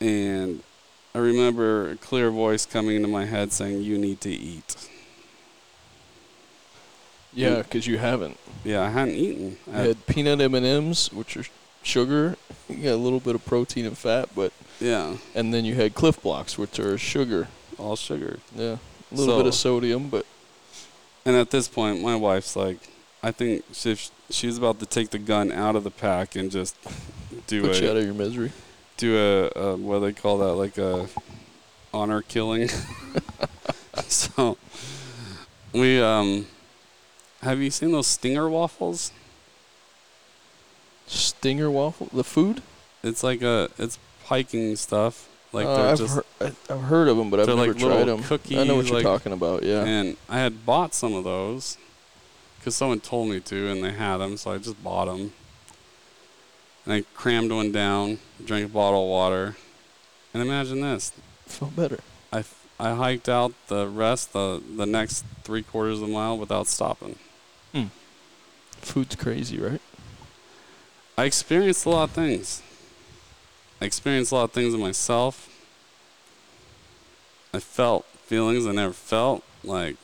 [0.00, 0.62] And
[1.14, 4.88] I remember a clear voice coming into my head saying, You need to eat.
[7.32, 8.38] Yeah, because you haven't.
[8.64, 9.58] Yeah, I hadn't eaten.
[9.66, 11.44] You I had peanut M and M's, which are
[11.82, 12.36] sugar.
[12.68, 15.94] You got a little bit of protein and fat, but yeah, and then you had
[15.94, 17.48] Clif Bloks, which are sugar.
[17.78, 18.38] all sugar.
[18.54, 18.78] Yeah,
[19.12, 20.26] a little bit of sodium, but
[21.24, 22.78] And at this point, my wife's like,
[23.22, 23.96] I think she,
[24.30, 26.76] she's about to take the gun out of the pack and just
[27.46, 28.52] do put you out a of your misery.
[28.96, 31.08] do a, a what do they call that like a
[31.92, 32.68] honor killing.
[34.06, 34.56] so
[35.72, 36.46] we um,
[37.42, 39.12] have you seen those stinger waffles?
[41.06, 42.62] Stinger waffle, the food.
[43.02, 45.28] It's like a it's hiking stuff.
[45.52, 48.04] Like Uh, they're I've, just heard, I've heard of them, but I've never like tried
[48.04, 48.22] them.
[48.58, 49.62] I know what you're like- talking about.
[49.62, 49.84] Yeah.
[49.84, 51.78] And I had bought some of those
[52.58, 55.32] because someone told me to, and they had them, so I just bought them.
[56.84, 59.56] And I crammed one down, drank a bottle of water,
[60.32, 61.12] and imagine this:
[61.46, 62.00] Felt better.
[62.32, 62.44] I,
[62.78, 67.16] I hiked out the rest the the next three quarters of a mile without stopping.
[67.72, 67.86] Hmm.
[68.80, 69.80] Food's crazy, right?
[71.16, 72.62] I experienced a lot of things.
[73.80, 75.48] I experienced a lot of things in myself.
[77.52, 79.42] I felt feelings I never felt.
[79.64, 79.96] Like,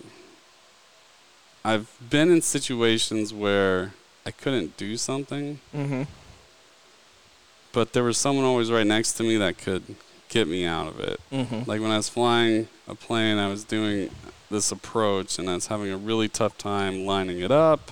[1.65, 3.95] I've been in situations where
[4.27, 6.03] I couldn't do something, Mm-hmm.
[7.73, 9.83] but there was someone always right next to me that could
[10.29, 11.21] get me out of it.
[11.33, 11.69] Mm-hmm.
[11.69, 14.11] Like when I was flying a plane, I was doing
[14.51, 17.91] this approach and I was having a really tough time lining it up.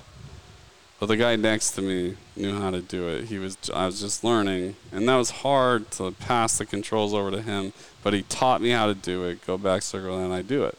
[0.99, 3.25] But the guy next to me knew how to do it.
[3.25, 7.29] He was I was just learning, and that was hard to pass the controls over
[7.31, 7.73] to him.
[8.03, 9.45] But he taught me how to do it.
[9.45, 10.77] Go back circle, and I do it.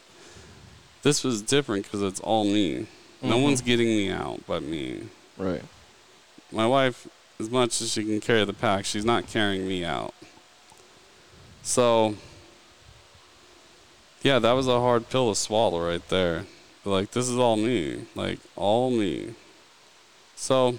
[1.05, 2.87] This was different because it's all me.
[3.23, 3.43] No Mhm.
[3.43, 5.03] one's getting me out but me.
[5.37, 5.63] Right.
[6.51, 7.07] My wife,
[7.39, 10.15] as much as she can carry the pack, she's not carrying me out.
[11.63, 12.17] So,
[14.23, 16.47] yeah, that was a hard pill to swallow right there.
[16.83, 18.07] But like, this is all me.
[18.15, 19.35] Like, all me.
[20.37, 20.79] So,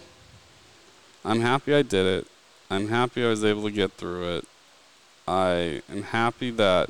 [1.24, 2.28] I'm happy I did it.
[2.72, 4.46] I'm happy I was able to get through it.
[5.28, 6.90] I am happy that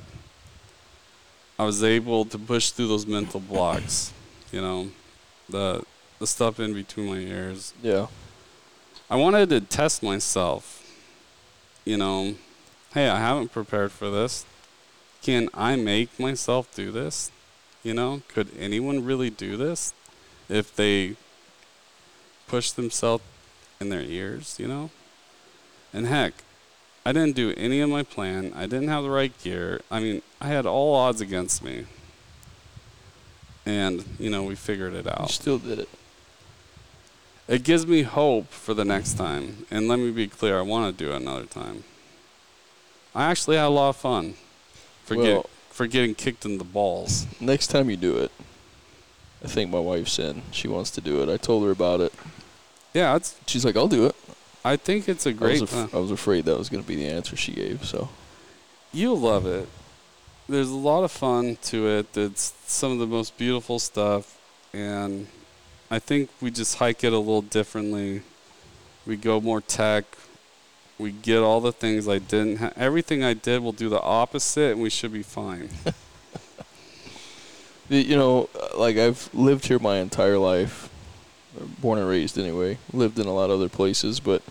[1.57, 4.13] I was able to push through those mental blocks.
[4.51, 4.91] You know,
[5.49, 5.83] the
[6.19, 7.73] the stuff in between my ears.
[7.81, 8.07] Yeah.
[9.09, 10.81] I wanted to test myself.
[11.83, 12.35] You know,
[12.93, 14.45] hey, I haven't prepared for this.
[15.21, 17.31] Can I make myself do this?
[17.83, 19.93] You know, could anyone really do this
[20.49, 21.15] if they
[22.47, 23.23] push themselves
[23.79, 24.89] in their ears, you know?
[25.93, 26.33] And heck,
[27.05, 28.51] I didn't do any of my plan.
[28.55, 29.81] I didn't have the right gear.
[29.91, 31.85] I mean, I had all odds against me.
[33.65, 35.29] And, you know, we figured it You out.
[35.29, 35.89] still did it.
[37.47, 39.65] It gives me hope for the next time.
[39.69, 41.83] And let me be clear, I want to do it another time.
[43.13, 44.33] I actually had a lot of fun
[45.03, 47.27] for, Well- get, for getting kicked in the balls.
[47.39, 48.31] Next time you do it,
[49.43, 50.41] I think my wife's in.
[50.51, 51.29] She wants to do it.
[51.29, 52.13] I told her about it.
[52.95, 54.15] Yeah, She's like, "I'll do it."
[54.65, 56.87] I think it's a I was, great af- I was afraid that was going to
[56.87, 57.85] be the answer she gave.
[57.85, 58.09] So
[58.91, 59.67] You'll love it.
[60.49, 62.15] There's a lot of fun to it.
[62.17, 64.37] It's some of the most beautiful stuff.
[64.73, 65.27] And
[65.91, 68.21] I think we just hike it a little differently.
[69.05, 70.05] We go more tech.
[70.97, 74.71] We get all the things I didn't ha- Everything I did, we'll do the opposite,
[74.71, 75.69] and we should be fine.
[77.87, 80.89] You know, like I've lived here my entire life,
[81.81, 82.77] born and raised anyway.
[82.93, 84.41] Lived in a lot of other places, but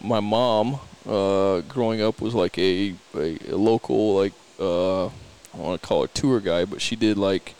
[0.00, 5.10] my mom, uh, growing up, was like a a, a local like uh, I
[5.56, 7.54] want to call her tour guide, but she did like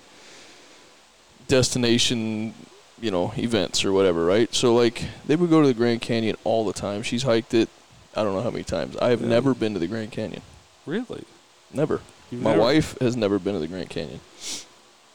[1.49, 2.55] destination,
[3.01, 4.53] you know, events or whatever, right?
[4.55, 7.03] So like they would go to the Grand Canyon all the time.
[7.03, 7.69] She's hiked it.
[8.15, 8.97] I don't know how many times.
[8.99, 9.29] I have Yeah.
[9.29, 10.43] never been to the Grand Canyon.
[10.87, 11.25] really?
[11.73, 12.01] Never.
[12.31, 14.21] You've My never- wife has never been to the Grand Canyon.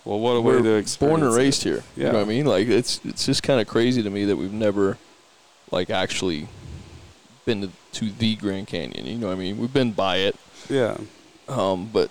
[0.07, 1.37] Well, what a way to experience born and it.
[1.37, 1.83] raised here.
[1.97, 2.45] You know what I mean?
[2.45, 4.97] Like it's it's just kind of crazy to me that we've never
[5.69, 6.47] like actually
[7.45, 9.05] been to, to the Grand Canyon.
[9.05, 9.57] You know what I mean?
[9.57, 10.35] We've been by it,
[10.69, 10.97] Yeah.
[11.49, 12.09] um, but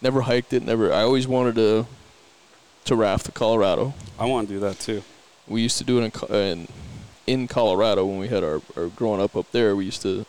[0.00, 0.62] never hiked it.
[0.62, 0.92] Never.
[0.92, 1.86] I always wanted to
[2.86, 3.92] to raft the Colorado.
[4.18, 5.02] I want to do that too.
[5.46, 6.68] We used to do it in in,
[7.26, 9.76] in Colorado when we had our, our growing up up there.
[9.76, 10.24] We used to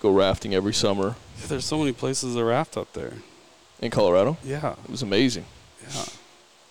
[0.00, 1.16] go rafting every summer
[1.48, 3.14] There's so many places to raft up there.
[3.80, 4.36] In Colorado.
[4.44, 4.72] Yeah.
[4.84, 5.44] It was amazing.
[5.82, 6.04] Yeah.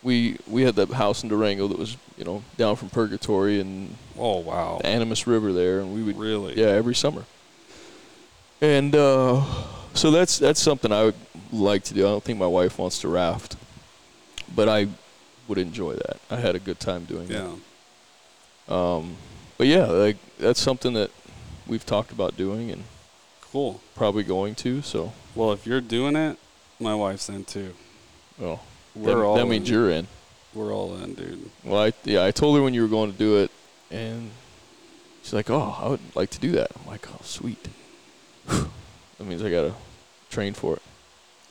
[0.04, 3.96] We we had that house in Durango that was you know down from Purgatory and
[4.18, 4.78] Oh, wow.
[4.82, 6.56] the Animas River there, and we would Really?
[6.60, 7.26] yeah every summer.
[8.62, 9.44] And uh,
[9.94, 11.16] so that's that's something I would
[11.52, 12.06] like to do.
[12.06, 13.56] I don't think my wife wants to raft,
[14.56, 14.88] but I
[15.48, 16.18] would enjoy that.
[16.30, 17.50] I had a good time doing Yeah.
[18.68, 18.74] that.
[18.74, 19.18] Um,
[19.58, 21.12] but yeah, like that's something that
[21.68, 22.84] we've talked about doing and
[23.42, 23.80] Cool.
[23.96, 24.82] probably going to.
[24.82, 26.38] So Well, if you're doing it,
[26.80, 27.74] my wife's in too.
[28.38, 28.62] well,
[28.96, 29.74] We're that, all that means in.
[29.74, 30.08] you're in.
[30.54, 31.50] We're all in, dude.
[31.64, 33.52] Well, I yeah, I told her when you were going to do it,
[33.92, 34.32] and
[35.22, 37.68] she's like, "Oh, I would like to do that." I'm like, "Oh, sweet."
[38.48, 38.70] that
[39.20, 39.74] means I gotta
[40.30, 40.82] train for it.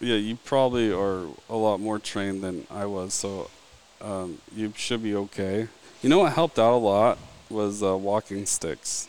[0.01, 3.51] Yeah, you probably are a lot more trained than I was, so
[4.01, 5.69] um, you should be okay.
[6.03, 7.19] You know what helped out a lot
[7.51, 9.09] was uh, walking sticks.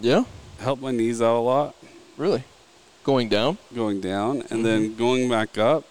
[0.00, 0.24] Yeah,
[0.58, 1.74] Helped my knees out a lot
[2.16, 2.44] really.
[3.04, 3.58] Going down.
[3.74, 5.84] going down, and then going back up.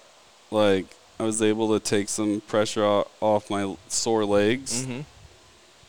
[0.50, 0.86] Like
[1.20, 2.84] I was able to take some pressure
[3.20, 4.84] off my sore legs.
[4.84, 5.02] Mm-hmm.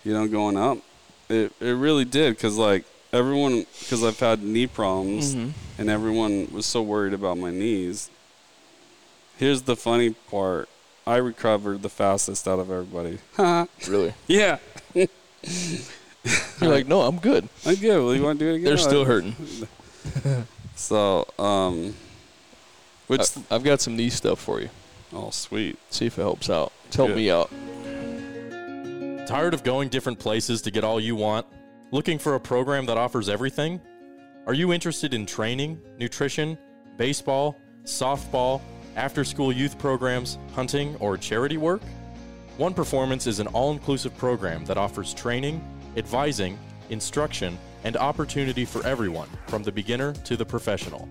[0.05, 0.79] you know, going up.
[1.29, 5.53] It it really did because like everyone, because I've had knee problems, Mhm.
[5.79, 8.11] and everyone was so worried about my knees.
[9.37, 10.69] Here's the funny part:
[11.07, 13.19] I recovered the fastest out of everybody.
[13.89, 14.15] Really.
[14.27, 14.59] yeah,
[14.95, 17.49] You're like, no, I'm good.
[17.67, 17.99] I'm good.
[18.05, 18.65] Well, you want to do it again?
[18.67, 19.35] They're still hurting.
[20.75, 21.95] So, um,
[23.07, 24.71] which I, I've got some knee stuff for you.
[25.13, 25.79] oh sweet.
[25.91, 26.73] See if it helps out.
[26.87, 27.17] It's helped Good.
[27.17, 27.51] me out.
[29.27, 31.47] Tired of going different places to get all you want?
[31.91, 33.81] Looking for a program that offers everything?
[34.47, 36.59] Are you interested in training, nutrition,
[36.97, 38.61] baseball, softball,
[38.97, 41.83] after school youth programs, hunting, or charity work?
[42.57, 45.63] One Performance is an all inclusive program that offers training,
[45.97, 46.59] advising,
[46.91, 51.09] instruction, and opportunity for everyone, from the beginner to the professional.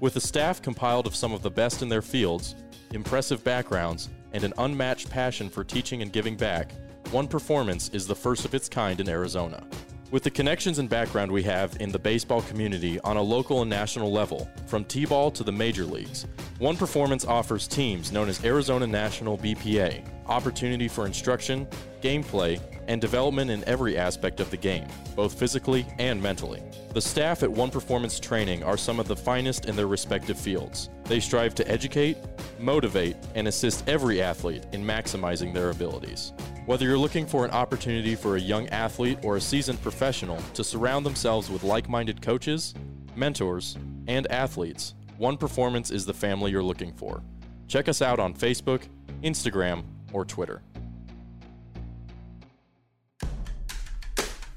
[0.00, 2.54] With a staff compiled of some of the best in their fields,
[2.92, 6.72] impressive backgrounds, and an unmatched passion for teaching and giving back,
[7.10, 9.66] One Performance is the first of its kind in Arizona.
[10.12, 13.70] With the connections and background we have in the baseball community on a local and
[13.70, 16.26] national level, from T ball to the major leagues,
[16.58, 21.66] One Performance offers teams known as Arizona National BPA opportunity for instruction,
[22.02, 26.62] gameplay, and development in every aspect of the game, both physically and mentally.
[26.92, 30.88] The staff at One Performance Training are some of the finest in their respective fields.
[31.04, 32.16] They strive to educate,
[32.58, 36.32] motivate, and assist every athlete in maximizing their abilities.
[36.66, 40.64] Whether you're looking for an opportunity for a young athlete or a seasoned professional to
[40.64, 42.74] surround themselves with like minded coaches,
[43.14, 47.22] mentors, and athletes, One Performance is the family you're looking for.
[47.68, 48.82] Check us out on Facebook,
[49.22, 50.60] Instagram, or Twitter.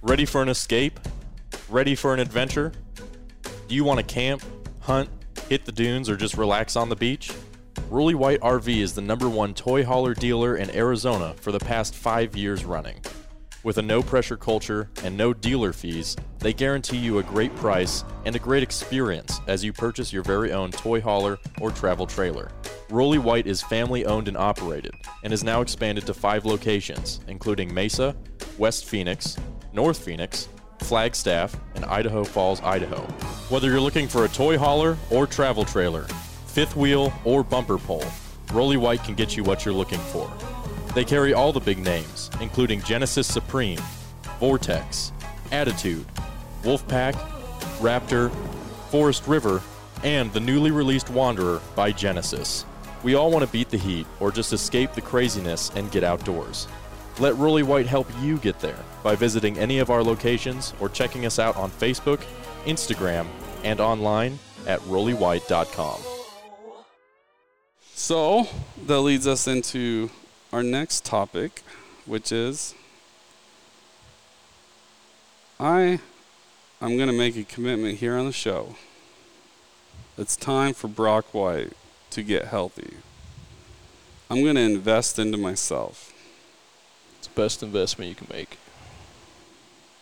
[0.02, 1.00] Ready for an escape?
[1.70, 2.72] Ready for an adventure?
[3.68, 4.42] Do you want to camp,
[4.80, 5.12] hunt,
[5.48, 7.32] hit the dunes, or just relax on the beach?
[7.90, 11.96] Rolly White RV is the number one toy hauler dealer in Arizona for the past
[11.96, 13.02] five years running.
[13.64, 18.06] With a no pressure culture and no dealer fees, they guarantee you a great price
[18.26, 22.52] and a great experience as you purchase your very own toy hauler or travel trailer.
[22.92, 27.74] Rolly White is family owned and operated and is now expanded to five locations, including
[27.74, 28.16] Mesa,
[28.60, 29.36] West Phoenix,
[29.74, 30.48] North Phoenix,
[30.82, 33.02] Flagstaff, and Idaho Falls, Idaho.
[33.50, 36.06] Whether you're looking for a toy hauler or travel trailer,
[36.50, 38.04] fifth wheel or bumper pull,
[38.52, 40.32] Rolly White can get you what you're looking for.
[40.96, 43.80] They carry all the big names, including Genesis Supreme,
[44.40, 45.14] Vortex,
[45.52, 46.06] Attitude,
[46.64, 47.14] Wolfpack,
[47.80, 48.32] Raptor,
[48.90, 49.62] Forest River,
[50.04, 52.66] and the newly released Wanderer by Genesis.
[53.04, 56.68] We all want to beat the heat or just escape the craziness and get outdoors.
[57.20, 61.26] Let Rolly White help you get there by visiting any of our locations or checking
[61.26, 62.22] us out on Facebook,
[62.66, 63.28] Instagram,
[63.64, 66.19] and online at rollywhite.com.
[68.02, 68.48] So
[68.88, 70.10] that leads us into
[70.54, 71.62] our next topic,
[72.06, 72.74] which is
[75.60, 76.00] I
[76.82, 78.78] I'm going to make a commitment here on the show.
[80.18, 81.74] It's time for Brock White
[82.12, 82.94] to get healthy.
[84.30, 86.14] I'm going to invest into myself.
[87.18, 88.58] It's the best investment you can make.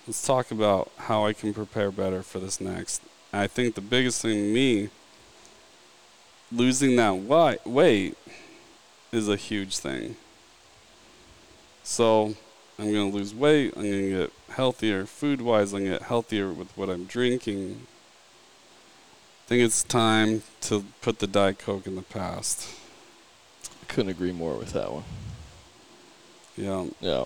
[0.05, 3.01] Let's talk about how I can prepare better for this next.
[3.33, 4.89] I think the biggest thing to me
[6.51, 7.13] losing that
[7.65, 8.17] weight
[9.11, 10.15] is a huge thing.
[11.83, 12.35] So
[12.77, 13.73] I'm going to lose weight.
[13.75, 15.73] I'm going to get healthier food wise.
[15.73, 17.87] I'm going to get healthier with what I'm drinking.
[19.45, 22.67] I think it's time to put the Diet Coke in the past.
[23.63, 25.03] I couldn't agree more with that one.
[26.57, 26.87] Yeah.
[26.99, 27.23] Yeah.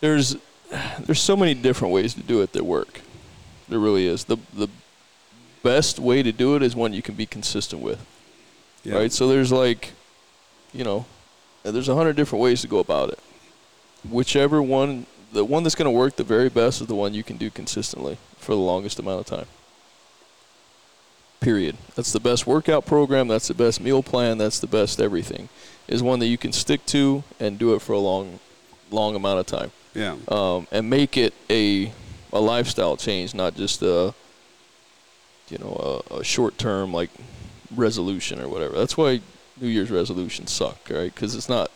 [0.00, 0.36] There's
[1.00, 3.00] there's so many different ways to do it that work.
[3.68, 4.24] There really is.
[4.24, 4.68] The the
[5.62, 8.04] best way to do it is one you can be consistent with.
[8.84, 8.94] Yeah.
[8.96, 9.12] Right?
[9.12, 9.92] So there's like
[10.72, 11.06] you know,
[11.62, 13.18] there's a hundred different ways to go about it.
[14.08, 17.36] Whichever one the one that's gonna work the very best is the one you can
[17.36, 19.46] do consistently for the longest amount of time.
[21.40, 21.76] Period.
[21.94, 25.48] That's the best workout program, that's the best meal plan, that's the best everything.
[25.86, 28.38] Is one that you can stick to and do it for a long
[28.90, 30.16] long amount of time Yeah.
[30.28, 31.92] um, and make it a
[32.32, 34.14] a lifestyle change, not just a
[35.50, 37.10] you know a, a short term like
[37.74, 38.76] resolution or whatever.
[38.76, 39.20] That's why
[39.60, 41.14] New Year's resolutions suck, right?
[41.14, 41.70] Because it's not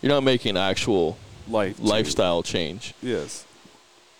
[0.00, 1.16] you're not making actual
[1.48, 1.76] Life.
[1.80, 2.94] lifestyle change.
[3.02, 3.44] Yes.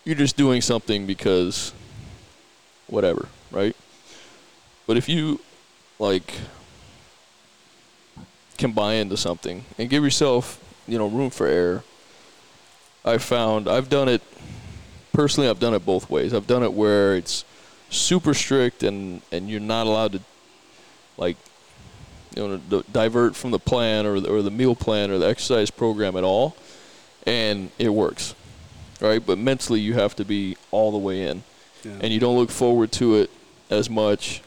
[0.05, 1.73] You're just doing something because
[2.87, 3.77] whatever, right?
[4.87, 5.41] But if you
[5.99, 6.33] like
[8.57, 11.85] can buy into something and give yourself, you know, room for error.
[13.05, 14.21] I found I've done it
[15.13, 16.35] personally I've done it both ways.
[16.35, 17.45] I've done it where it's
[17.91, 20.21] super strict and and you're not allowed to
[21.19, 21.37] like
[22.35, 25.27] you know d- divert from the plan or the, or the meal plan or the
[25.29, 26.57] exercise program at all
[27.27, 28.35] and it works.
[29.01, 29.25] Right?
[29.25, 31.43] But mentally you have to be all the way in
[31.85, 31.93] Yeah.
[32.01, 33.31] and you don't look forward to it
[33.71, 34.43] as much.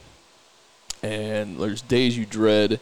[1.03, 2.79] And there's days you dread.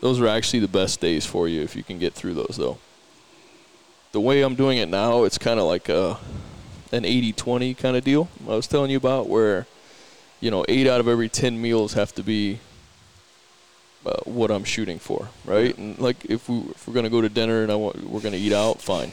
[0.00, 2.78] Those are actually the best days for you if you can get through those, though.
[4.12, 6.18] The way I'm doing it now, it's kind of like a
[6.92, 8.28] an 80-20 kind of deal.
[8.46, 9.66] I was telling you about where,
[10.40, 12.58] you know, eight out of every ten meals have to be
[14.06, 15.76] uh, what I'm shooting for, right?
[15.78, 18.36] And like if we if we're gonna go to dinner and I want we're gonna
[18.36, 19.12] eat out, fine.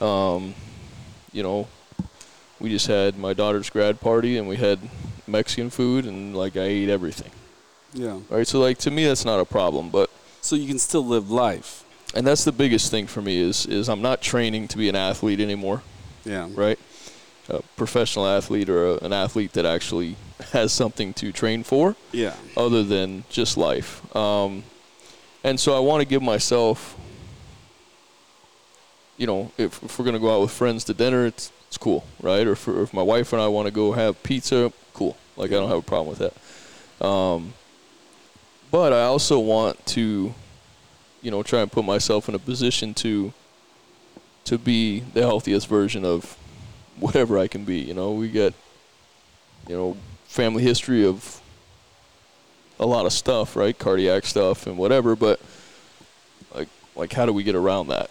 [0.00, 0.54] Um,
[1.32, 1.68] you know,
[2.60, 4.78] we just had my daughter's grad party and we had
[5.26, 7.30] Mexican food and like I ate everything.
[7.94, 8.18] Yeah.
[8.28, 8.46] Right?
[8.46, 10.10] So like to me that's not a problem, but
[10.40, 11.84] So you can still live life.
[12.14, 14.96] and that's the biggest thing for me is is I'm not training to be an
[14.96, 15.82] athlete anymore,
[16.24, 16.48] Yeah.
[16.54, 16.78] right?
[17.48, 20.16] A professional athlete or a, an athlete that actually
[20.52, 22.34] has something to train for Yeah.
[22.56, 24.14] other than just life.
[24.14, 24.64] Um,
[25.44, 26.96] and so I want to give myself,
[29.16, 31.78] you know, if, if we're going to go out with friends to dinner, it's, it's
[31.78, 32.46] cool, right?
[32.46, 35.16] Or if, if my wife and I want to go have pizza, cool.
[35.36, 36.18] Like, I don't have a problem with
[37.00, 37.06] that.
[37.06, 37.54] Um,
[38.70, 40.34] but I also want to,
[41.22, 43.32] you know, try and put myself in a position to
[44.44, 46.36] to be the healthiest version of
[47.00, 47.78] whatever I can be.
[47.80, 48.54] You know, we get,
[49.68, 49.96] you know,
[50.36, 51.40] family history of
[52.78, 53.76] a lot of stuff, right?
[53.76, 55.40] Cardiac stuff and whatever, but
[56.54, 58.10] like like how do we get around that?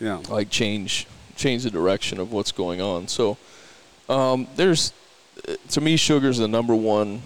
[0.00, 0.20] Yeah.
[0.28, 3.06] like change change the direction of what's going on.
[3.06, 3.38] So
[4.08, 4.92] um, there's
[5.70, 7.22] to me sugar's the number one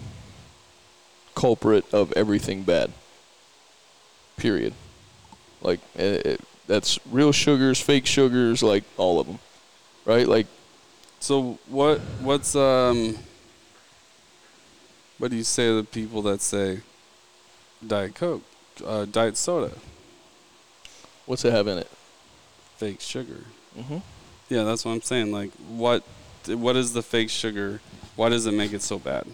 [1.33, 2.91] culprit of everything bad.
[4.37, 4.73] Period.
[5.61, 9.39] Like it, it, that's real sugars, fake sugars, like all of them,
[10.05, 10.27] right?
[10.27, 10.45] Like
[11.19, 13.17] So what what's um
[15.19, 16.79] what do you say to the people that say
[17.85, 18.41] Diet Coke,
[18.85, 19.71] uh, Diet Soda,
[21.25, 21.87] what's it have in it?
[22.77, 23.43] fake sugar?
[23.77, 23.97] Mm-hmm.
[24.49, 25.31] Yeah, that's what I'm saying.
[25.31, 26.03] Like, what
[26.47, 27.81] what is the fake sugar?
[28.15, 29.27] Why does it make it so bad?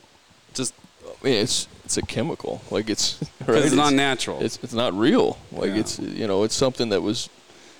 [0.54, 0.74] Just
[1.06, 2.62] I mean, it's it's a chemical.
[2.72, 3.46] Like it's right?
[3.48, 4.42] because it's not natural.
[4.44, 5.38] It's it's not real.
[5.52, 5.78] Like Yeah.
[5.82, 7.30] it's you know it's something that was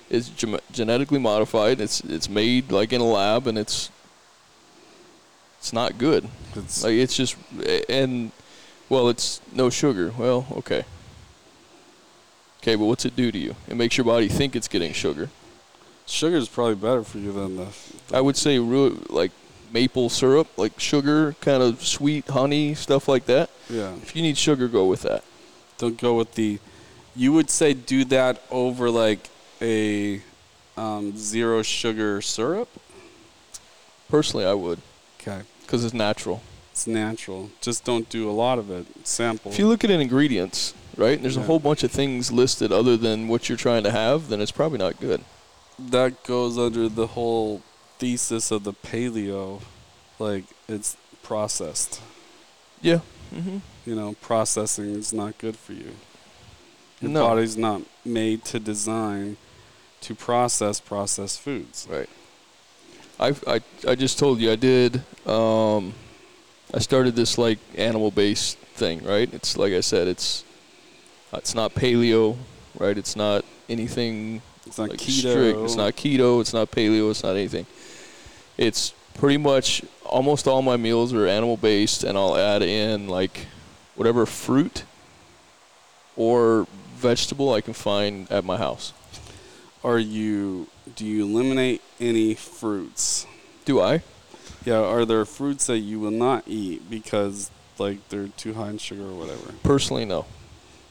[0.08, 0.28] is
[0.72, 1.80] genetically modified.
[1.80, 3.90] It's it's made like in a lab and it's
[5.58, 6.24] it's not good.
[6.52, 7.36] It's- like it's just
[7.88, 8.32] and
[8.88, 10.12] well it's no sugar.
[10.16, 10.84] Well okay.
[12.62, 13.54] Okay, but what's it do to you?
[13.68, 15.30] It makes your body think it's getting sugar.
[16.06, 17.66] Sugar is probably better for you than the.
[18.12, 19.30] I would say like
[19.72, 23.50] maple syrup, like sugar, kind of sweet honey stuff like that.
[23.68, 23.94] Yeah.
[23.96, 25.22] If you need sugar, go with that.
[25.78, 26.58] Don't go with the.
[27.14, 29.30] You would say do that over like
[29.60, 30.20] a
[30.76, 32.68] um, zero sugar syrup.
[34.08, 34.80] Personally, I would
[35.26, 35.42] Okay.
[35.62, 36.42] because it's natural.
[36.72, 37.50] It's natural.
[37.60, 38.86] Just don't do a lot of it.
[39.06, 39.50] Sample.
[39.50, 42.70] If you look at an ingredients, right, and there's a whole bunch of things listed
[42.70, 45.22] other than what you're trying to have, then it's probably not good.
[45.78, 47.60] that goes under the whole
[47.98, 49.60] thesis of the paleo,
[50.18, 52.00] like it's processed.
[52.80, 53.00] Yeah.
[53.34, 53.58] Mm-hmm.
[53.84, 55.92] You know, processing is not good for you.
[57.00, 57.26] Your No.
[57.28, 59.36] body's not made to design
[60.02, 61.86] to process processed foods.
[61.90, 62.08] Right.
[63.18, 65.02] I, I, I just told you I did.
[65.26, 65.94] Um,
[66.74, 69.32] I started this like animal based thing, right?
[69.32, 70.44] It's like I said, it's
[71.32, 72.36] it's not paleo,
[72.78, 72.96] right?
[72.96, 75.30] It's not anything It's not like keto.
[75.30, 75.58] strict.
[75.60, 76.40] It's not keto.
[76.40, 77.10] It's not paleo.
[77.10, 77.66] It's not anything.
[78.58, 83.46] It's pretty much almost all my meals are animal based, and I'll add in like
[83.94, 84.84] whatever fruit
[86.16, 88.92] or vegetable I can find at my house.
[89.84, 90.66] Are you?
[90.96, 93.26] Do you eliminate any fruits?
[93.64, 94.02] Do I?
[94.64, 94.78] Yeah.
[94.80, 99.02] Are there fruits that you will not eat because like they're too high in sugar
[99.04, 99.52] or whatever?
[99.62, 100.24] Personally, no,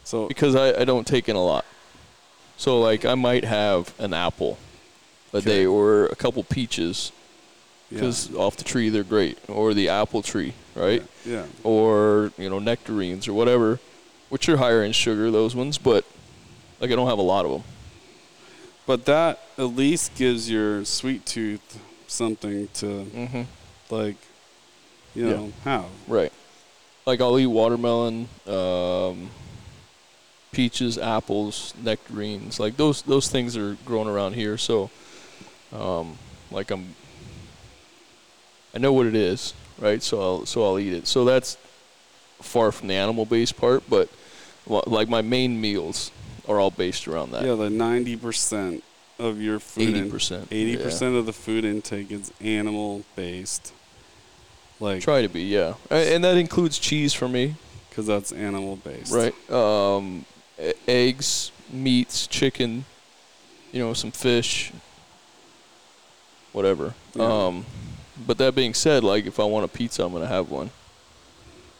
[0.04, 1.64] So because I, I don't take in a lot.
[2.56, 4.58] So like I might have an apple
[5.34, 5.44] a Okay.
[5.50, 7.10] day or a couple peaches
[7.90, 7.96] yeah.
[7.98, 11.02] because off the tree they're great, or the apple tree, right?
[11.24, 11.44] Yeah.
[11.64, 13.80] or you know nectarines or whatever,
[14.28, 15.30] which are higher in sugar.
[15.32, 16.04] Those ones, but
[16.80, 17.64] like I don't have a lot of them.
[18.86, 23.42] But that at least gives your sweet tooth something to Mm-hmm.
[23.90, 24.16] like,
[25.14, 25.34] you Yeah.
[25.36, 25.86] know, have.
[26.06, 26.32] Right.
[27.04, 29.30] Like I'll eat watermelon, um,
[30.52, 32.58] peaches, apples, nectarines.
[32.60, 34.90] Like those those things are grown around here, so
[35.72, 36.16] um,
[36.50, 36.94] like I'm.
[38.74, 40.02] I know what it is, right?
[40.02, 41.06] So I'll so I'll eat it.
[41.06, 41.56] So that's
[42.42, 44.08] far from the animal based part, but
[44.66, 46.10] like my main meals
[46.48, 47.44] are all based around that.
[47.44, 48.82] Yeah, the ninety percent
[49.18, 49.88] of your food.
[49.96, 50.48] Eighty percent.
[50.50, 53.72] Eighty percent of the food intake is animal based.
[54.78, 57.54] Like, Try to be, yeah, and that includes cheese for me,
[57.88, 59.10] because that's animal based.
[59.10, 59.50] right?
[59.50, 60.26] Um,
[60.86, 62.84] eggs, meats, chicken,
[63.72, 64.72] you know, some fish,
[66.52, 66.94] whatever.
[67.14, 67.46] Yeah.
[67.46, 67.64] Um,
[68.26, 70.70] but that being said, like if I want a pizza, I'm gonna have one,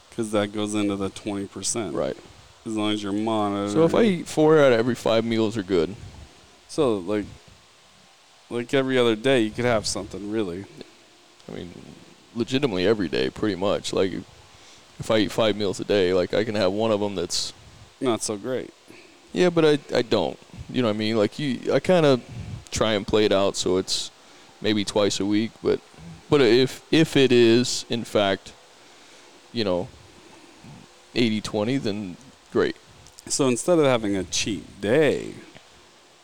[0.09, 1.95] Because that goes into the twenty percent.
[1.95, 2.17] right?
[2.67, 3.71] As long as you're monitoring.
[3.71, 5.95] So if I eat four out of every five meals are good.
[6.69, 7.25] So like,
[8.51, 10.64] like every other day, you could have something really.
[11.49, 11.71] I mean,
[12.35, 13.93] legitimately every day, pretty much.
[13.93, 14.12] Like
[14.99, 17.53] if I eat five meals a day, like I can have one of them that's
[18.01, 18.73] Not so great.
[19.33, 20.39] Yeah, but I I don't.
[20.69, 21.17] You know what I mean?
[21.17, 22.21] Like you, I kind of
[22.73, 24.11] try and play it out so it's
[24.61, 25.53] maybe twice a week.
[25.62, 25.81] But
[26.29, 28.53] but if if it is in fact,
[29.53, 29.89] you know,
[31.14, 32.17] 80-20, then
[32.57, 32.77] great.
[33.29, 35.35] So instead of having a cheat day,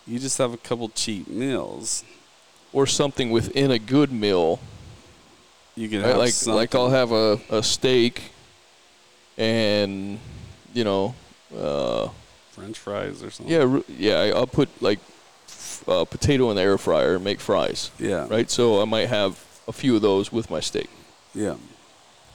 [0.06, 2.04] you just have a couple cheat meals.
[2.72, 4.58] Or something within a good meal.
[5.76, 6.06] You Right?
[6.08, 6.56] have Like something.
[6.56, 8.14] like I'll have a, a steak,
[9.36, 10.18] and
[10.72, 11.14] you know,
[11.54, 12.08] uh,
[12.52, 13.52] French fries or something.
[13.54, 14.32] yeah, yeah.
[14.34, 15.00] I'll put like
[15.48, 17.90] f- uh, potato in the air fryer and make fries.
[17.98, 18.26] Yeah.
[18.30, 18.50] Right.
[18.50, 19.32] So I might have
[19.68, 20.88] a few of those with my steak.
[21.34, 21.56] Yeah.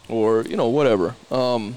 [0.10, 1.16] or you know whatever.
[1.32, 1.76] Um,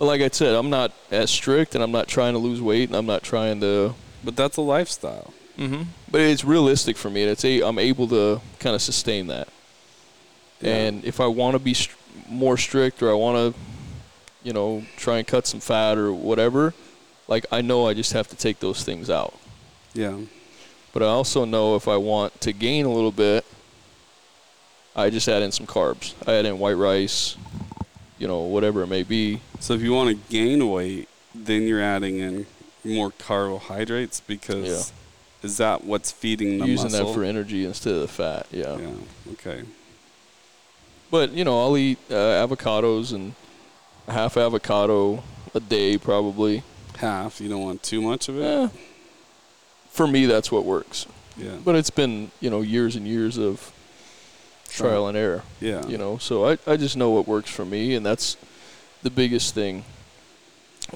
[0.00, 2.88] but like I said, I'm not as strict, and I'm not trying to lose weight,
[2.88, 3.94] and I'm not trying to.
[4.24, 5.34] But that's a lifestyle.
[5.58, 5.82] Mm-hmm.
[6.10, 7.20] But it's realistic for me.
[7.22, 9.48] and It's a, I'm able to kind of sustain that.
[10.62, 10.74] Yeah.
[10.74, 11.94] And if I want to be str-
[12.30, 13.60] more strict, or I want to,
[14.42, 16.72] you know, try and cut some fat or whatever,
[17.28, 19.38] like I know I just have to take those things out.
[19.92, 20.18] Yeah.
[20.94, 23.44] But I also know if I want to gain a little bit,
[24.96, 26.14] I just add in some carbs.
[26.26, 27.36] I add in white rice,
[28.20, 29.40] you know, whatever it may be.
[29.58, 32.46] So if you want to gain weight, then you're adding in
[32.84, 34.92] more carbohydrates because
[35.42, 35.46] Yeah.
[35.48, 37.06] is that what's feeding the using muscle?
[37.08, 38.46] that for energy instead of the fat.
[38.52, 38.76] Yeah.
[38.76, 39.32] yeah.
[39.32, 39.62] Okay.
[41.10, 42.14] But you know, I'll eat uh,
[42.46, 43.34] avocados and
[44.06, 45.22] a half avocado
[45.54, 46.62] a day probably.
[46.98, 47.40] Half.
[47.40, 48.44] You don't want too much of it.
[48.44, 48.68] Eh,
[49.90, 51.06] for me, that's what works.
[51.38, 51.56] Yeah.
[51.64, 53.72] But it's been you know years and years of
[54.76, 55.42] trial and error.
[55.60, 55.86] yeah.
[55.86, 58.36] You know, so I I just know what works for me, and that's
[59.02, 59.84] the biggest thing.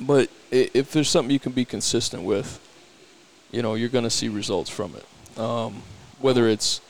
[0.00, 2.60] But if there's something you can be consistent with,
[3.52, 5.38] you know, you're going to see results from it.
[5.38, 5.82] Um,
[6.20, 6.80] whether it's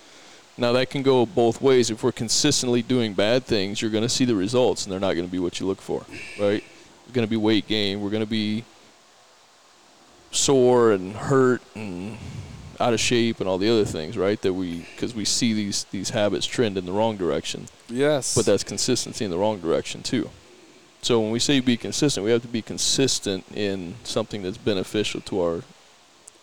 [0.57, 1.91] now that can go both ways.
[1.91, 5.15] If we're consistently doing bad things, you're going to see the results, and they're not
[5.15, 6.05] going to be what you look for,
[6.39, 6.63] right?
[7.07, 8.01] We're going to be weight gain.
[8.01, 8.65] We're going to be
[10.31, 12.17] sore and hurt and
[12.81, 14.41] out of shape and all the other things, right?
[14.43, 18.35] That we because we see these these habits trend in the wrong direction, Yes.
[18.35, 20.31] but that's consistency in the wrong direction too.
[21.03, 25.21] So when we say be consistent, we have to be consistent in something that's beneficial
[25.23, 25.63] to our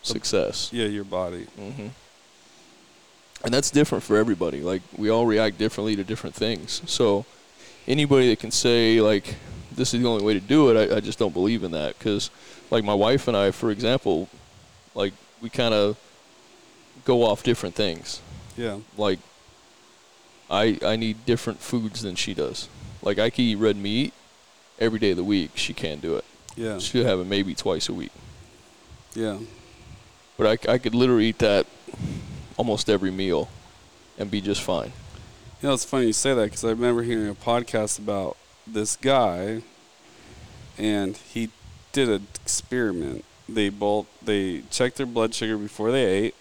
[0.02, 0.68] success.
[0.72, 1.44] yeah, your body.
[1.56, 1.88] hmm
[3.44, 4.60] And that's different for everybody.
[4.60, 6.82] Like we all react differently to different things.
[6.86, 7.24] So
[7.88, 9.34] anybody that can say like
[9.74, 11.98] this is the only way to do it, I, I just don't believe in that.
[11.98, 12.30] Because
[12.70, 14.28] like my wife and I, for example,
[14.94, 15.96] like we kind of
[17.04, 18.20] go off different things.
[18.56, 18.78] Yeah.
[18.96, 19.18] Like
[20.50, 22.68] I I need different foods than she does.
[23.02, 24.12] Like I can eat red meat
[24.78, 25.52] every day of the week.
[25.54, 26.24] She can't do it.
[26.56, 26.78] Yeah.
[26.78, 28.12] She'll have it maybe twice a week.
[29.14, 29.38] Yeah.
[30.36, 31.66] But I, I could literally eat that
[32.56, 33.48] almost every meal
[34.18, 34.92] and be just fine.
[35.60, 38.36] You know, it's funny you say that because I remember hearing a podcast about
[38.66, 39.62] this guy,
[40.76, 41.50] and he
[41.92, 43.24] did an experiment.
[43.48, 46.34] They both they checked their blood sugar before they ate,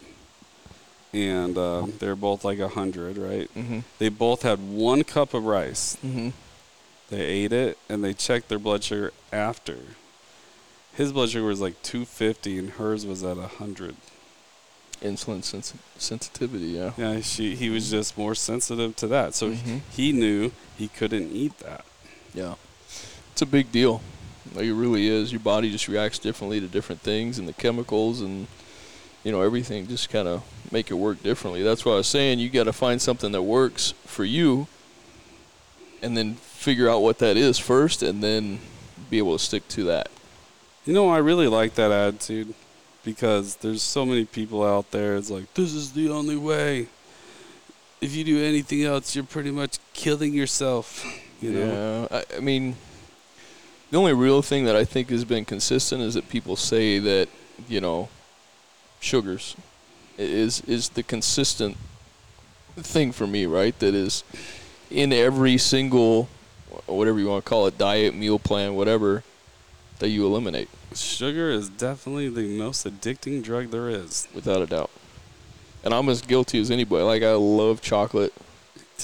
[1.14, 3.54] and uh, they're both like a hundred, right?
[3.56, 3.80] Mm-hmm.
[4.00, 5.98] They both had one cup of rice.
[6.06, 6.30] Mm-hmm.
[7.10, 9.78] They ate it, and they checked their blood sugar after.
[10.94, 13.96] His blood sugar was like 250, and hers was at 100.
[15.02, 16.92] Insulin sens- sensitivity, yeah.
[16.98, 19.82] Yeah, she he was just more sensitive to that, so Mhm.
[19.92, 21.84] he knew he couldn't eat that.
[22.36, 22.56] Yeah.
[23.32, 24.02] It's a big deal.
[24.54, 25.32] Like it really is.
[25.32, 28.46] Your body just reacts differently to different things and the chemicals and
[29.24, 31.64] you know, everything just kind of make it work differently.
[31.64, 34.68] That's why I was saying you got to find something that works for you
[36.02, 38.60] and then figure out what that is first and then
[39.10, 40.10] be able to stick to that.
[40.86, 42.54] You know, I really like that attitude
[43.04, 45.16] because there's so many people out there.
[45.16, 46.88] It's like this is the only way.
[48.00, 51.06] If you do anything else, you're pretty much killing yourself.
[51.40, 52.08] You know.
[52.12, 52.76] Yeah, I, I mean,
[53.92, 57.30] the only real thing that I think has been consistent is that people say that
[57.68, 58.10] you know,
[59.02, 59.58] sugars
[60.18, 61.76] is is the consistent
[62.78, 63.78] thing for me, right?
[63.80, 64.24] That is
[64.90, 66.30] in every single
[66.86, 69.24] whatever you want to call it, diet, meal plan, whatever
[70.00, 74.28] that you eliminate Sugar is definitely the most addicting drug there is.
[74.34, 74.90] without a doubt.
[75.84, 77.04] And I'm as guilty as anybody.
[77.04, 78.34] Like I love chocolate.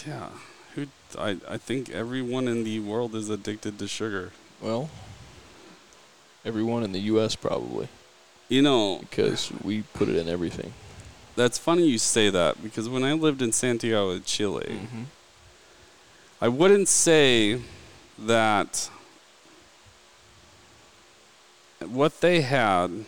[0.06, 0.30] Yeah.
[0.76, 0.88] Who?
[1.18, 4.32] I I think everyone in the world is addicted to sugar.
[4.62, 4.89] Well,
[6.45, 7.36] everyone in the U.S.
[7.36, 7.88] probably
[8.50, 10.74] You know, because we put it in everything.
[11.36, 15.04] that's funny you say that because when I lived in Santiago Chile, Mm-hmm.
[16.39, 17.60] I wouldn't say
[18.20, 18.89] that
[21.86, 23.06] what they had,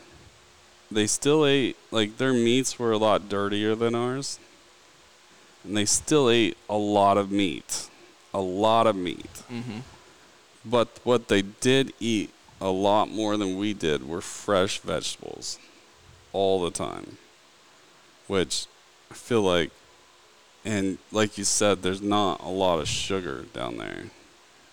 [0.91, 4.39] they still ate, like their meats were a lot dirtier than ours.
[5.63, 7.89] And they still ate a lot of meat.
[8.33, 9.43] A lot of meat.
[9.51, 9.79] Mm-hmm.
[10.65, 12.31] But what they did eat
[12.61, 15.57] a lot more than we did were fresh vegetables
[16.33, 17.17] all the time.
[18.27, 18.67] Which
[19.09, 19.71] I feel like,
[20.63, 24.05] and like you said, there's not a lot of sugar down there.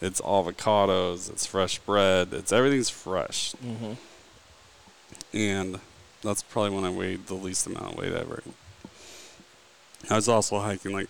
[0.01, 3.55] It's avocados, it's fresh bread, it's everything's fresh.
[3.65, 3.93] Mm-hmm.
[5.33, 5.81] And
[6.23, 8.43] that's probably when I weighed the least amount of weight ever.
[10.11, 11.09] I was also hiking like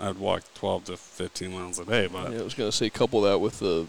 [0.00, 3.20] I'd walk 12 to 15 miles a day, but Yeah, I was gonna say couple
[3.22, 3.86] that with the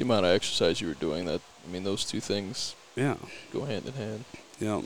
[0.00, 1.26] the amount of exercise you were doing.
[1.26, 3.16] That I mean, those two things yeah,
[3.52, 4.24] go hand in hand.
[4.58, 4.82] yeah.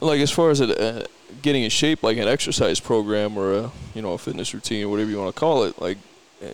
[0.00, 1.06] Like as far as it, uh,
[1.40, 4.88] getting in shape, like an exercise program or a you know a fitness routine or
[4.88, 5.96] whatever you want to call it, like
[6.44, 6.48] uh,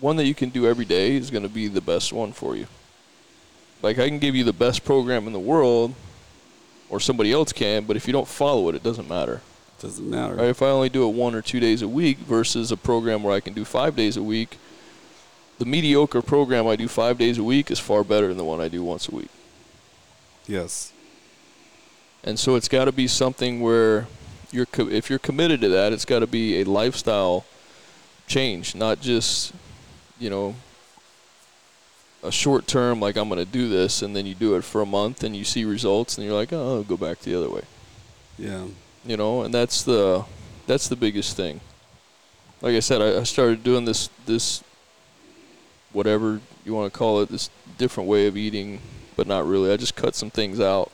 [0.00, 2.54] one that you can do every day is going to be the best one for
[2.54, 2.66] you.
[3.82, 5.94] Like I can give you the best program in the world,
[6.90, 9.40] or somebody else can, but if you don't follow it, it doesn't matter.
[9.80, 10.34] Doesn't matter.
[10.34, 10.48] Right?
[10.48, 13.34] If I only do it one or two days a week versus a program where
[13.34, 14.58] I can do five days a week,
[15.60, 18.62] the mediocre program I do five days a week is far better than the one
[18.62, 19.28] I do once a week.
[20.48, 20.90] Yes.
[22.24, 24.08] And so it's got to be something where
[24.50, 27.44] you're co- if you're committed to that, it's got to be a lifestyle
[28.26, 29.52] change, not just
[30.18, 30.54] you know
[32.22, 34.80] a short term like I'm going to do this and then you do it for
[34.80, 37.50] a month and you see results and you're like, "Oh, I'll go back the other
[37.50, 37.64] way."
[38.38, 38.64] Yeah.
[39.04, 40.24] You know, and that's the
[40.66, 41.60] that's the biggest thing.
[42.62, 44.64] Like I said, I, I started doing this this
[45.92, 48.80] whatever you want to call it, this different way of eating,
[49.16, 49.72] but not really.
[49.72, 50.90] I just cut some things out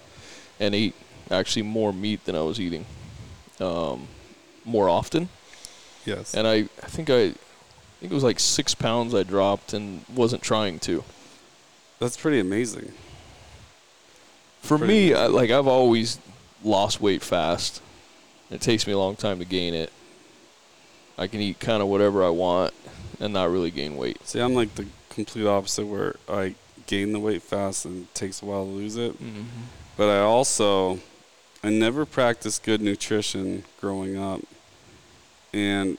[0.59, 0.95] and ate
[1.31, 2.87] actually more meat than I was eating
[3.61, 4.09] um,
[4.65, 5.29] more often.
[6.05, 6.35] Yes.
[6.35, 10.05] And I, I think I, I think it was like six pounds I dropped and
[10.15, 11.05] wasn't trying to.
[11.99, 12.93] That's pretty amazing.
[14.61, 15.25] For Pretty me, amazing.
[15.25, 16.19] I, like I've always
[16.63, 17.83] lost weight fast.
[18.51, 19.93] It takes me a long time to gain it.
[21.19, 22.75] I can eat kind of whatever I want
[23.21, 24.27] and not really gain weight.
[24.27, 26.55] See, I'm like the complete opposite where I
[26.87, 29.13] gain the weight fast and it takes a while to lose it.
[29.13, 29.43] Mm-hmm.
[29.97, 31.01] But I also,
[31.63, 34.41] I never practiced good nutrition growing up.
[35.53, 35.99] And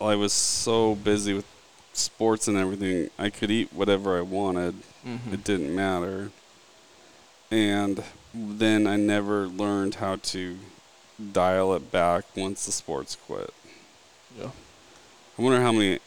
[0.00, 1.46] I was so busy with
[1.92, 4.74] sports and everything, I could eat whatever I wanted.
[5.06, 5.34] Mm-hmm.
[5.34, 6.30] It didn't matter.
[7.50, 8.02] And
[8.32, 10.56] then I never learned how to
[11.32, 13.52] dial it back once the sports quit.
[14.38, 14.50] Yeah.
[15.38, 16.00] I wonder how many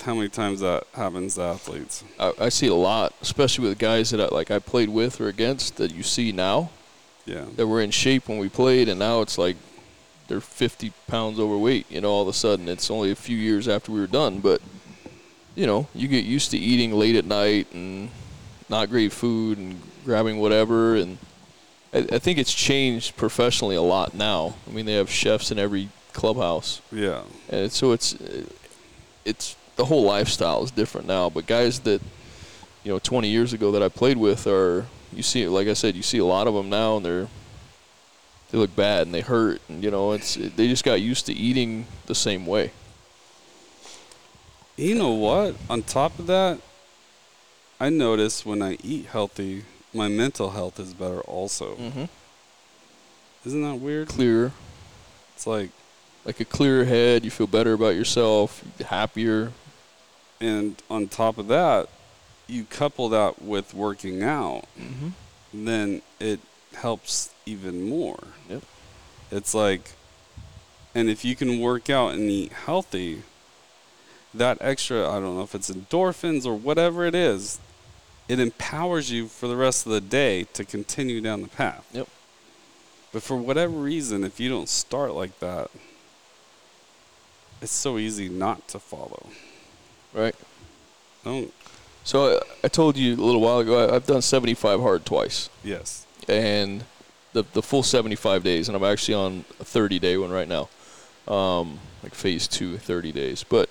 [0.00, 2.02] how many times that happens to athletes.
[2.18, 5.28] I, I see a lot, especially with guys that I, like I played with or
[5.28, 6.70] against that you see now
[7.26, 7.44] Yeah.
[7.56, 9.56] that were in shape when we played, and now it's like
[10.28, 11.90] they're 50 pounds overweight.
[11.90, 14.40] You know, all of a sudden it's only a few years after we were done,
[14.40, 14.60] but
[15.54, 18.08] you know, you get used to eating late at night and
[18.68, 21.18] not great food and grabbing whatever, and
[21.92, 24.54] I, I think it's changed professionally a lot now.
[24.66, 26.80] I mean, they have chefs in every clubhouse.
[26.90, 27.22] Yeah.
[27.50, 28.44] and so it's uh,
[29.24, 31.30] it's the whole lifestyle is different now.
[31.30, 32.00] But guys that
[32.84, 35.94] you know 20 years ago that I played with are you see like I said
[35.94, 37.28] you see a lot of them now and they're
[38.50, 41.32] they look bad and they hurt and you know it's they just got used to
[41.32, 42.72] eating the same way.
[44.76, 45.56] You know what?
[45.68, 46.58] On top of that,
[47.78, 51.74] I notice when I eat healthy, my mental health is better also.
[51.74, 52.04] Mm-hmm.
[53.44, 54.08] Isn't that weird?
[54.08, 54.52] Clearer,
[55.34, 55.70] It's like,
[56.24, 57.24] like a clearer head.
[57.24, 59.52] You feel better about yourself, happier.
[60.42, 61.88] And on top of that,
[62.46, 65.08] you couple that with working out, Mm-hmm.
[65.64, 66.40] then it
[66.74, 68.18] helps even more.
[68.50, 68.62] Yep.
[69.30, 69.92] It's like,
[70.94, 73.22] and if you can work out and eat healthy,
[74.34, 77.58] that extra, I don't know if it's endorphins or whatever it is,
[78.28, 81.86] it empowers you for the rest of the day to continue down the path.
[81.92, 82.08] Yep.
[83.12, 85.70] But for whatever reason, if you don't start like that,
[87.60, 89.26] it's so easy not to follow.
[90.14, 90.34] Right.
[91.24, 91.52] Don't,
[92.04, 95.48] So I, I told you a little while ago I, I've done 75 hard twice.
[95.64, 96.06] yes.
[96.28, 96.84] and
[97.32, 100.68] the the full 75 days, and I'm actually on a 30 day one right now,
[101.32, 103.42] um, like phase two, 30 days.
[103.42, 103.70] But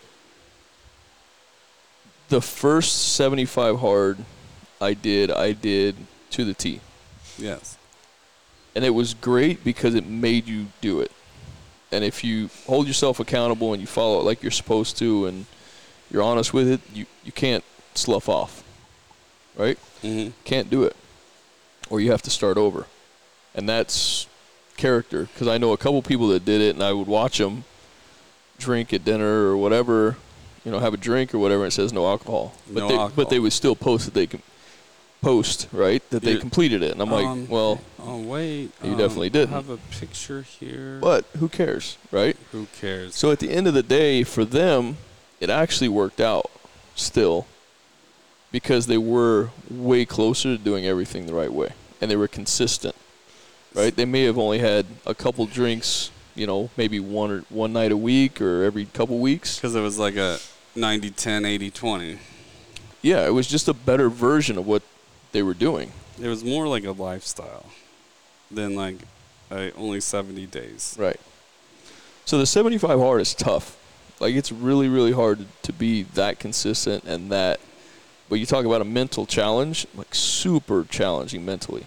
[2.30, 4.18] the first 75 hard
[4.80, 5.96] I did, I did
[6.32, 6.80] to the T,
[7.38, 7.78] Yes.
[8.76, 11.12] and it was great because it made you do it.
[11.92, 15.46] And if you hold yourself accountable and you follow it like you're supposed to, and
[16.12, 17.64] you're honest with it, you you can't
[17.96, 18.64] slough off,
[19.56, 19.78] right?
[20.02, 20.96] hmm can't do it,
[21.90, 22.86] or you have to start over,
[23.56, 24.28] and that's
[24.78, 25.24] character.
[25.34, 27.64] Because I know a couple people that did it, and I would watch them
[28.58, 30.18] drink at dinner or whatever,
[30.66, 31.64] you know, have a drink or whatever.
[31.64, 33.12] And it says no alcohol, but No they alcohol.
[33.16, 34.42] but they would still post that they can
[35.22, 38.72] post right that they completed it, and I'm Um, like, well, Oh wait.
[38.84, 39.50] You um, definitely didn't.
[39.54, 40.98] have a picture here.
[41.00, 42.36] but who cares, right?
[42.52, 43.16] Who cares?
[43.16, 44.98] So at the end of the day, for them,
[45.42, 46.50] it actually worked out
[46.96, 47.48] still
[48.52, 52.96] because they were way closer to doing everything the right way and they were consistent.
[53.74, 53.96] Right?
[53.96, 57.92] They may have only had a couple drinks, you know, maybe one or one night
[57.92, 59.58] a week or every couple weeks.
[59.58, 60.40] Because it was like a
[60.76, 62.20] 90 10, 80 20.
[63.02, 64.84] Yeah, it was just a better version of what
[65.32, 65.92] they were doing.
[66.22, 67.66] It was more like a lifestyle
[68.52, 68.98] than like
[69.50, 70.96] uh, only 70 days.
[71.00, 71.20] Right.
[72.26, 73.78] So the 75 hard is tough.
[74.22, 77.60] Like it's really, really hard to be that consistent and that.
[78.30, 81.86] But you talk about a mental challenge, like super challenging mentally.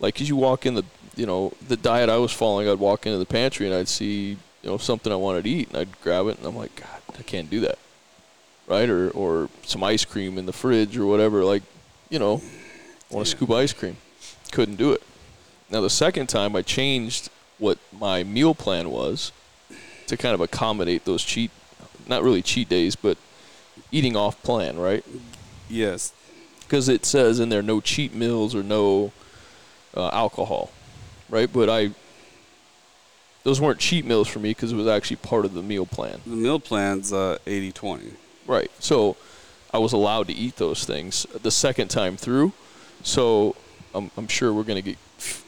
[0.00, 0.82] Like, 'cause you walk in the,
[1.14, 4.30] you know, the diet I was following, I'd walk into the pantry and I'd see,
[4.62, 7.16] you know, something I wanted to eat and I'd grab it and I'm like, God,
[7.18, 7.78] I can't do that.
[8.66, 8.88] Right?
[8.88, 11.44] Or, or some ice cream in the fridge or whatever.
[11.44, 11.62] Like,
[12.08, 12.40] you know,
[13.10, 13.36] I want to Yeah.
[13.36, 13.98] scoop ice cream.
[14.52, 15.02] Couldn't do it.
[15.70, 17.28] Now, the second time I changed
[17.58, 19.32] what my meal plan was
[20.06, 21.50] to kind of accommodate those cheat,
[22.06, 23.18] not really cheat days, but
[23.90, 25.04] eating off plan, right?
[25.68, 26.12] Yes.
[26.60, 29.12] Because it says in there no cheat meals or no
[29.96, 30.70] uh, alcohol.
[31.28, 31.52] right?
[31.52, 31.90] But I
[33.44, 36.20] those weren't cheat meals for me because it was actually part of the meal plan.
[36.24, 38.12] The meal plan's uh, 80-20.
[38.46, 38.70] Right.
[38.78, 39.16] So
[39.74, 42.52] I was allowed to eat those things the second time through.
[43.02, 43.56] So
[43.94, 44.98] I'm, I'm sure we're going to get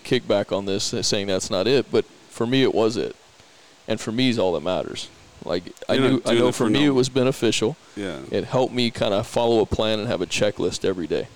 [0.05, 3.15] kickback on this saying that's not it, but for me it was it,
[3.89, 5.09] and for me is all that matters.
[5.45, 7.77] Like I knew, I know for for me no- it was beneficial.
[7.97, 8.19] Yeah.
[8.31, 11.29] It helped me kind of follow a plan and have a checklist every day,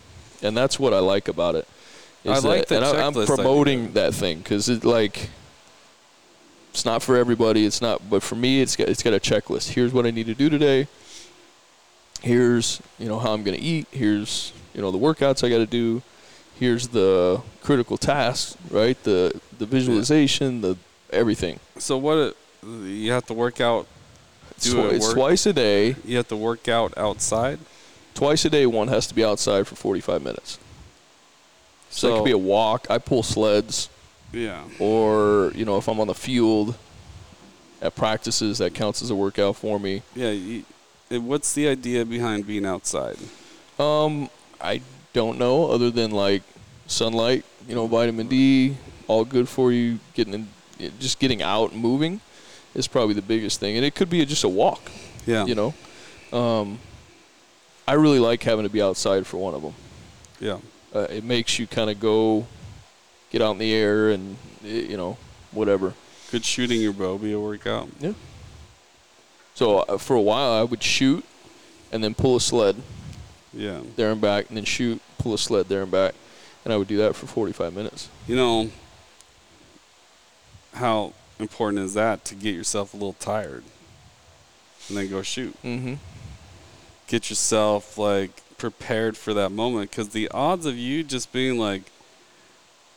[0.42, 1.66] and that's what I like about it.
[2.26, 3.36] I like that- the and I'm checklist idea.
[3.36, 5.28] promoting that thing because it like
[6.72, 7.66] it's not for everybody.
[7.66, 9.70] It's not, but for me, it's got it's got a checklist.
[9.70, 10.86] Here's what I need to do today.
[12.22, 13.86] Here's you know how I'm going to eat.
[13.90, 16.03] Here's you know the workouts I got to do.
[16.59, 19.01] Here's the critical tasks, right?
[19.05, 20.76] The the visualization, the
[21.11, 21.61] everything.
[21.78, 22.36] So what?
[22.64, 23.86] You have to work out.
[24.61, 25.94] Do Twi- it it's work- twice a day.
[26.04, 27.59] You have to work out outside.
[28.14, 30.59] Twice a day, one has to be outside for 45 minutes.
[31.90, 32.86] So, it could be a walk.
[32.90, 33.88] I pull sleds,
[34.32, 34.62] Yeah.
[34.78, 36.74] or you know, if I'm on the field
[37.80, 40.02] at practices, that counts as a workout for me.
[40.14, 40.30] Yeah.
[40.30, 40.64] You,
[41.11, 43.16] what's the idea behind being outside?
[43.78, 44.28] Um,
[44.61, 44.82] I
[45.12, 46.42] don't know, other than like
[46.88, 50.00] sunlight, you know, vitamin D, all good for you.
[50.14, 50.48] Getting in,
[50.99, 52.20] just getting out and moving
[52.74, 54.81] is probably the biggest thing, and it could be just a walk.
[55.26, 55.45] Yeah.
[55.47, 55.74] You know,
[56.33, 56.79] um,
[57.87, 59.74] I really like having to be outside for one of them.
[60.41, 60.59] Yeah.
[60.95, 62.47] uh, it makes you kind of go
[63.31, 65.16] get out in the air and you know
[65.53, 65.93] whatever
[66.31, 67.89] Could shooting your bow be a workout?
[68.01, 68.12] yeah
[69.55, 71.24] so uh, for a while i would shoot
[71.93, 72.76] and then pull a sled
[73.53, 73.81] Yeah.
[73.97, 76.14] there and back and then shoot pull a sled there and back
[76.64, 78.70] and i would do that for 45 minutes You know,
[80.74, 83.64] how important is that to get yourself a little tired
[84.88, 85.56] and then go shoot?
[85.62, 85.94] mm-hmm
[87.06, 91.82] Get yourself like prepared for that moment because the odds of you just being like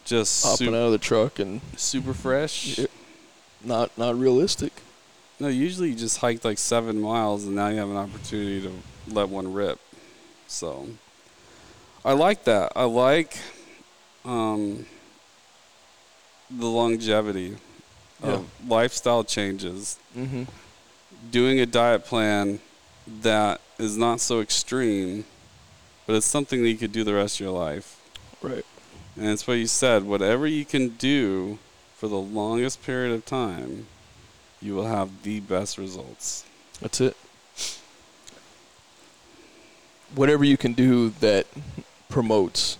[0.03, 2.77] just hopping super, out of the truck and super fresh.
[2.77, 2.87] Yeah.
[3.63, 4.73] not not realistic
[5.39, 8.73] No, usually you just hike like seven miles and now you have an opportunity to
[9.07, 9.79] let one rip.
[10.47, 10.87] So
[12.03, 12.73] I like that.
[12.75, 13.37] I like
[14.25, 14.85] um,
[16.57, 17.55] the longevity
[18.21, 19.97] of lifestyle changes.
[20.17, 20.43] mm-hmm
[21.29, 22.59] Doing a diet plan
[23.21, 25.23] that is not so extreme,
[26.07, 27.99] but it's something that you could do the rest of your life.
[28.41, 28.65] right
[29.15, 31.59] And it's what you said whatever you can do
[31.95, 33.85] for the longest period of time,
[34.61, 36.43] you will have the best results.
[36.81, 37.15] that's it
[40.15, 41.45] whatever you can do that
[42.09, 42.77] promotes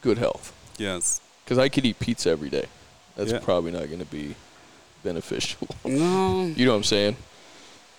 [0.00, 1.20] good health Yes.
[1.44, 2.64] Because i could eat pizza every day
[3.16, 3.38] that's Yeah.
[3.40, 4.34] probably not going to be
[5.02, 7.16] beneficial No, You know what I'm saying?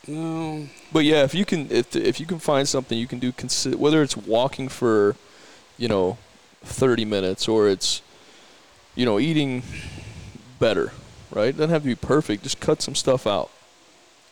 [0.07, 0.67] no.
[0.91, 3.73] But yeah, if you can, if if you can find something you can do, consi-
[3.75, 5.15] whether it's walking for,
[5.77, 6.17] you know,
[6.63, 8.01] 30 minutes or it's,
[8.95, 9.63] you know, eating
[10.59, 10.91] better,
[11.31, 11.47] right?
[11.49, 12.43] It doesn't have to be perfect.
[12.43, 13.49] Just cut some stuff out.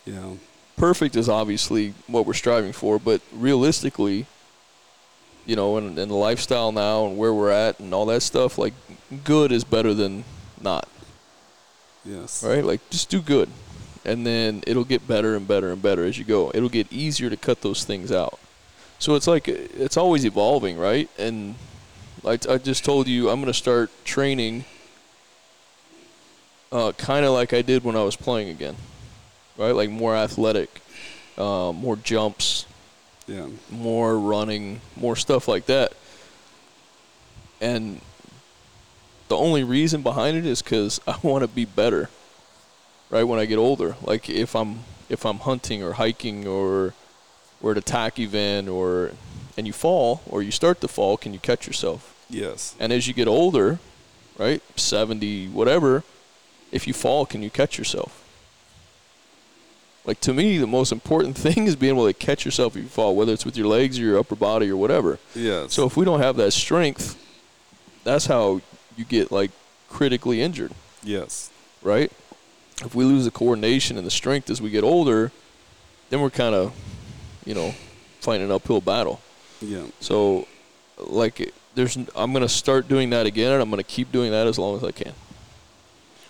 [0.05, 0.33] Yeah.
[0.77, 4.25] Perfect is obviously what we're striving for, but realistically,
[5.45, 8.57] you know, and, and the lifestyle now and where we're at and all that stuff,
[8.57, 8.73] like
[9.23, 10.23] good is better than
[10.61, 10.87] not.
[12.05, 12.43] Yes.
[12.43, 12.63] right?
[12.63, 13.49] Like just do good,
[14.05, 16.51] and then it'll get better and better and better as you go.
[16.53, 18.39] It'll get easier to cut those things out.
[18.99, 21.09] So it's like it's always evolving, right?
[21.17, 21.55] And
[22.23, 24.65] like I just told you, I'm going to start training,
[26.71, 28.75] uh, kind of like I did when I was playing again,
[29.57, 29.71] right?
[29.71, 30.81] Like more athletic,
[31.37, 32.65] uh, more jumps,
[33.27, 33.47] Yeah.
[33.69, 35.93] more running, more stuff like that.
[37.61, 38.01] And
[39.29, 42.09] the only reason behind it is because I want to be better,
[43.09, 43.23] right?
[43.23, 46.93] When I get older, like if I'm if I'm hunting or hiking or
[47.61, 49.11] we're at a tack event or
[49.57, 52.09] and you fall or you start to fall, can you catch yourself?
[52.29, 52.75] Yes.
[52.79, 53.79] And as you get older,
[54.37, 56.03] right, seventy whatever,
[56.71, 58.22] if you fall, can you catch yourself?
[60.05, 62.89] Like to me, the most important thing is being able to catch yourself if you
[62.89, 65.19] fall, whether it's with your legs or your upper body or whatever.
[65.35, 65.73] Yes.
[65.73, 67.19] So if we don't have that strength,
[68.03, 68.61] that's how
[68.97, 69.51] you get like
[69.89, 70.71] critically injured,
[71.03, 71.49] yes.
[71.81, 72.11] right?
[72.81, 75.31] If we lose the coordination and the strength as we get older,
[76.09, 76.73] then we're kind of,
[77.45, 77.73] you know,
[78.19, 79.21] fighting an uphill battle.
[79.61, 79.85] Yeah.
[79.99, 80.47] So,
[80.97, 84.57] like, there's, I'm gonna start doing that again, and I'm gonna keep doing that as
[84.57, 85.13] long as I can.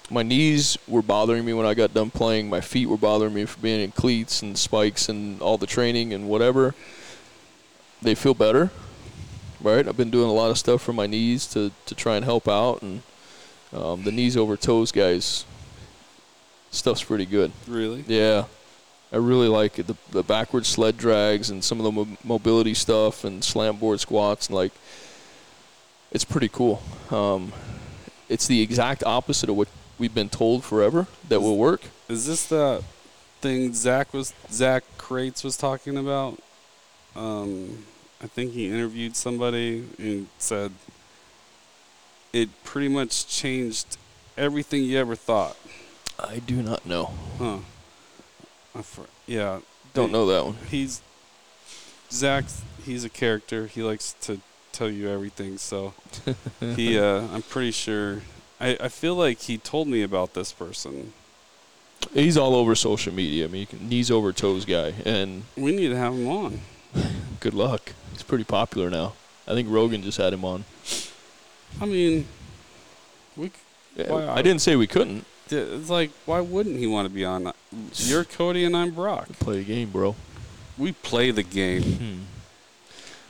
[0.10, 2.50] My knees were bothering me when I got done playing.
[2.50, 6.14] My feet were bothering me for being in cleats and spikes and all the training
[6.14, 6.76] and whatever.
[8.02, 8.70] They feel better,
[9.62, 9.88] right?
[9.88, 12.50] I've been doing a lot of stuff for my knees to, to try and help
[12.50, 13.02] out, and
[13.72, 15.46] um, the knees over toes guys
[16.74, 17.52] stuff's pretty good.
[17.68, 18.04] Really?
[18.08, 18.46] Yeah,
[19.12, 19.88] I really like it.
[19.88, 24.00] The, the backward sled drags and some of the mo- mobility stuff and slant board
[24.00, 24.74] squats and like,
[26.12, 26.82] it's pretty cool.
[27.10, 27.54] Um,
[28.28, 29.68] it's the exact opposite of what
[29.98, 31.82] we've been told forever that will work.
[32.10, 32.84] Is this the
[33.42, 36.40] thing Zach was Zach Crates was talking about?
[37.16, 37.86] Um,
[38.22, 40.72] I think he interviewed somebody and said
[42.32, 43.98] it pretty much changed
[44.38, 45.58] everything you ever thought.
[46.20, 47.12] I do not know.
[47.38, 47.58] Huh.
[49.28, 49.60] Yeah.
[49.94, 50.56] Don't know that one.
[50.70, 51.02] He's
[52.12, 52.46] Zach.
[52.84, 53.68] He's a character.
[53.68, 54.40] He likes to
[54.72, 55.58] tell you everything.
[55.58, 55.94] So
[56.60, 58.22] he, uh, I'm pretty sure.
[58.60, 61.14] I, I feel like he told me about this person.
[62.14, 63.46] He's all over social media.
[63.46, 66.62] I mean, can, knees over toes guy, and We need to have him on.
[67.40, 67.94] good luck.
[68.12, 69.14] He's pretty popular now.
[69.48, 70.66] I think Rogan just had him on.
[71.82, 72.28] I mean,
[73.36, 73.52] we.
[73.96, 77.24] Yeah, Why, I didn't say we couldn't It's like, why wouldn't he want to be
[77.26, 77.54] on?
[77.94, 79.28] You're Cody and I'm Brock.
[79.40, 80.16] play the game, bro.
[80.78, 81.84] We play the game.
[81.84, 82.20] Hmm.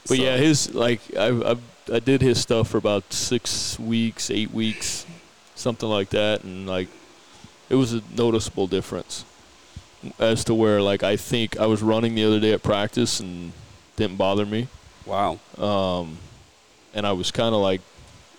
[0.07, 1.55] But So- yeah, his like I, I
[1.91, 5.05] I did his stuff for about six weeks, eight weeks,
[5.55, 6.87] something like that, and like
[7.69, 9.25] it was a noticeable difference
[10.19, 13.53] as to where like I think I was running the other day at practice and
[13.95, 14.67] didn't bother me,
[15.05, 15.39] Wow.
[15.57, 16.17] um,
[16.93, 17.81] and I was kind of like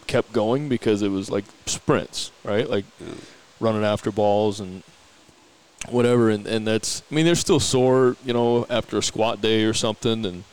[0.06, 2.68] kept going because it was like sprints, right?
[2.68, 3.14] Like Yeah.
[3.60, 4.82] running after balls and
[5.90, 9.64] whatever and, and that's I mean they're still sore, you know, after a squat day
[9.64, 10.44] or something and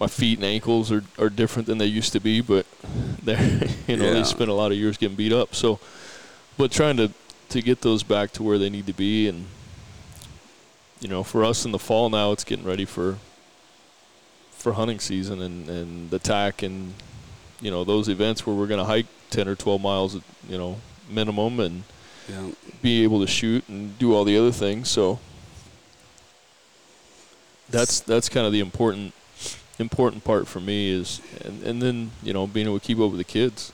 [0.00, 2.66] my feet and ankles are, are different than they used to be, but
[3.22, 3.38] they're
[3.86, 4.14] you know, Yeah.
[4.14, 5.54] they spent a lot of years getting beat up.
[5.54, 5.78] So
[6.56, 7.12] but trying to
[7.50, 9.46] to get those back to where they need to be and
[11.00, 13.18] you know, for us in the fall now it's getting ready for
[14.52, 16.94] for hunting season and, and the tack and
[17.60, 20.80] you know, those events where we're gonna hike ten or twelve miles at you know,
[21.10, 21.82] minimum and
[22.28, 22.50] Yeah.
[22.80, 24.88] be able to shoot and do all the other things.
[24.88, 25.18] So
[27.68, 29.12] that's that's kind of the important
[29.80, 33.10] important part for me is and, and then you know being able to keep up
[33.10, 33.72] with the kids.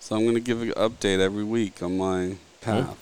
[0.00, 2.96] So I'm going to give an update every week on my path.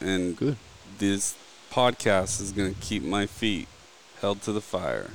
[0.00, 0.56] And Good.
[0.98, 1.36] this
[1.70, 3.68] podcast is going to keep my feet
[4.20, 5.10] held to the fire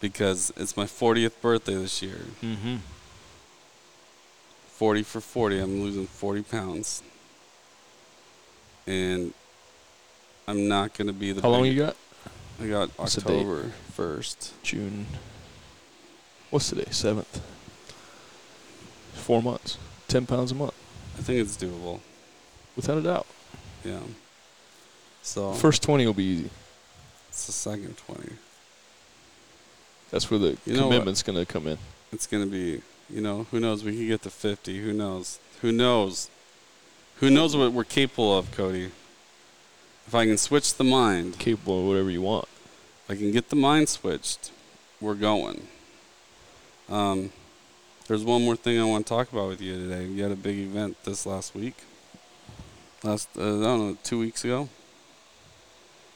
[0.00, 2.20] because it's my 40th birthday this year.
[2.42, 2.76] Mm-hmm.
[4.68, 5.60] 40 for 40.
[5.60, 7.02] I'm losing 40 pounds.
[8.86, 9.32] And
[10.46, 11.96] I'm not going to be the How long you got?
[12.60, 13.18] I got What's?
[13.18, 14.50] October 1st.
[14.62, 15.06] June.
[16.54, 16.84] What's today?
[16.92, 17.40] Seventh.
[19.14, 19.76] Four months.
[20.06, 20.74] Ten pounds a month,
[21.18, 21.98] I think it's doable.
[22.76, 23.26] without a doubt.
[23.82, 23.98] Yeah.
[25.22, 26.50] So First twenty will be easy.
[27.28, 28.34] it's the second 20.
[30.12, 31.76] That's where the You commitment's going to come in.
[32.12, 33.82] It's going to be, you know, who knows?
[33.82, 34.80] We could get to 50.
[34.80, 35.40] Who knows?
[35.60, 36.30] Who knows?
[37.16, 38.92] Who knows what we're capable of, Cody?
[40.06, 42.46] If I can switch the mind, Capable of whatever you want.
[43.06, 44.52] if I can get the mind switched,
[45.00, 45.66] we're going.
[46.88, 47.30] Um,
[48.06, 50.04] there's one more thing I want to talk about with you today.
[50.06, 51.74] You had a big event this last week.
[53.02, 54.68] Last, uh, I don't know, two weeks ago.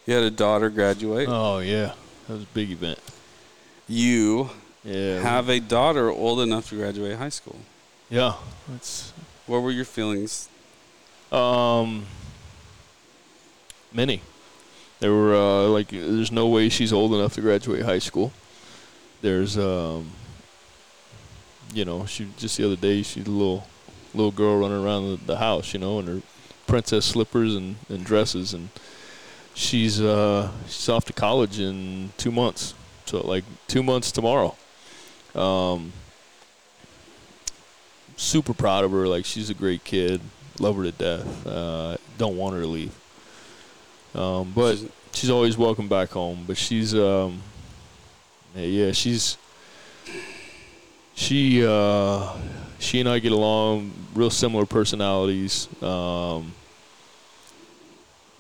[0.07, 1.29] You had a daughter graduate.
[1.31, 1.93] Oh yeah,
[2.27, 2.99] that was a big event.
[3.87, 4.51] You
[4.85, 5.21] Yeah.
[5.21, 7.59] have a daughter old enough to graduate high school.
[8.11, 8.35] yeah.
[8.75, 9.13] It's
[9.47, 10.49] What were your feelings?
[11.33, 12.07] Um,
[13.93, 14.23] many.
[15.01, 18.33] There were uh, like, there's no way she's old enough to graduate high school.
[19.21, 20.13] There's, um,
[21.73, 23.67] you know, she just the other day she's a little,
[24.15, 26.23] little girl running around the, the house, you know, in her
[26.67, 28.69] princess slippers and, and dresses, and
[29.55, 32.75] she's uh, she's off to college in two months.
[33.07, 34.55] So like two months tomorrow.
[35.35, 35.93] Um,
[38.17, 39.07] super proud of her.
[39.07, 40.21] Like she's a great kid.
[40.59, 41.47] Love her to death.
[41.47, 42.95] Uh, don't want her to leave.
[44.15, 44.77] Um, but
[45.13, 46.45] She's- always welcome back home.
[46.47, 47.41] But she's um,
[48.55, 49.37] yeah, she's
[51.19, 52.33] she uh,
[52.79, 53.93] she and I get along.
[54.15, 55.69] Real similar personalities.
[55.83, 56.53] Um,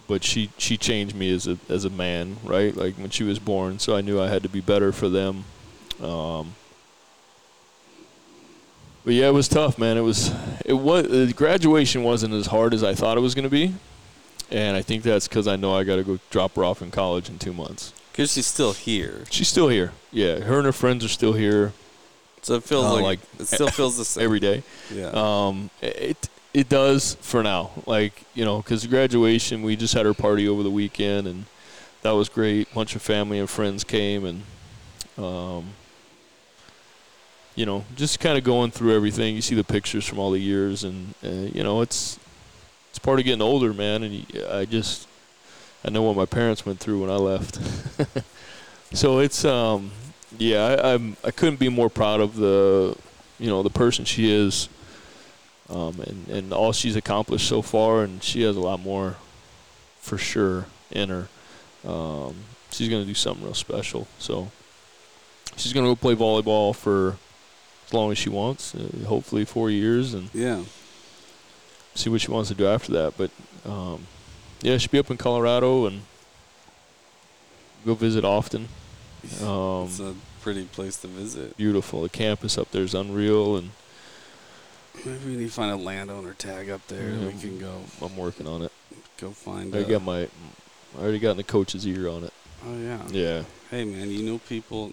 [0.06, 2.74] but she she changed me as a as a man, right?
[2.74, 5.44] Like when she was born, so I knew I had to be better for them.
[6.00, 6.54] Um,
[9.04, 9.96] but yeah, it was tough, man.
[9.96, 10.32] It was
[10.64, 13.74] it was the graduation wasn't as hard as I thought it was going to be,
[14.52, 16.92] and I think that's because I know I got to go drop her off in
[16.92, 17.92] college in two months.
[18.12, 19.24] Because she's still here.
[19.30, 19.92] She's still here.
[20.10, 21.72] Yeah, her and her friends are still here
[22.42, 24.24] So it feels Uh, like, like it still feels the same.
[24.24, 24.62] every day.
[24.94, 25.10] yeah.
[25.12, 27.70] Um, it it does for now.
[27.86, 31.44] Like you know, because graduation, we just had our party over the weekend, and
[32.02, 32.72] that was great.
[32.74, 34.42] bunch of family and friends came, and
[35.18, 35.64] um,
[37.54, 39.34] you know, just kind of going through everything.
[39.34, 42.18] You see the pictures from all the years, and uh, you know, it's
[42.90, 44.02] it's part of getting older, man.
[44.04, 45.06] And I just
[45.84, 47.58] I know what my parents went through when I left.
[48.94, 49.90] so it's um,
[50.36, 52.96] yeah, I, I'm I couldn't be more proud of the
[53.38, 54.68] you know the person she is
[55.70, 59.16] um, and and all she's accomplished so far, and she has a lot more,
[60.00, 61.28] for sure, in her.
[61.86, 62.34] Um,
[62.70, 64.06] she's gonna do something real special.
[64.18, 64.50] So
[65.56, 67.16] she's gonna go play volleyball for
[67.86, 70.62] as long as she wants, uh, hopefully four years, and Yeah.
[71.94, 73.14] see what she wants to do after that.
[73.16, 73.30] But
[73.64, 74.06] um,
[74.62, 76.02] yeah, she'll be up in Colorado and
[77.86, 78.68] go visit often.
[79.42, 81.56] Um, it's a pretty place to visit.
[81.56, 82.02] beautiful.
[82.02, 83.70] The campus up there is unreal, and
[85.04, 87.10] Maybe we need to find a landowner tag up there.
[87.10, 87.26] Yeah.
[87.26, 88.72] We can go I'm working on it.
[89.20, 89.74] go find.
[89.74, 90.28] I got my, I
[91.00, 92.32] already got in the coach's ear on it.
[92.66, 93.02] Oh yeah.
[93.10, 93.42] Yeah.
[93.70, 94.92] Hey man, you know people.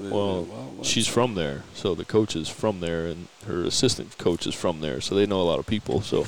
[0.00, 0.46] that- Well.
[0.82, 4.80] She's from there, so the coach is from there, and her assistant coach is from
[4.80, 6.02] there, so they know a lot of people.
[6.02, 6.26] So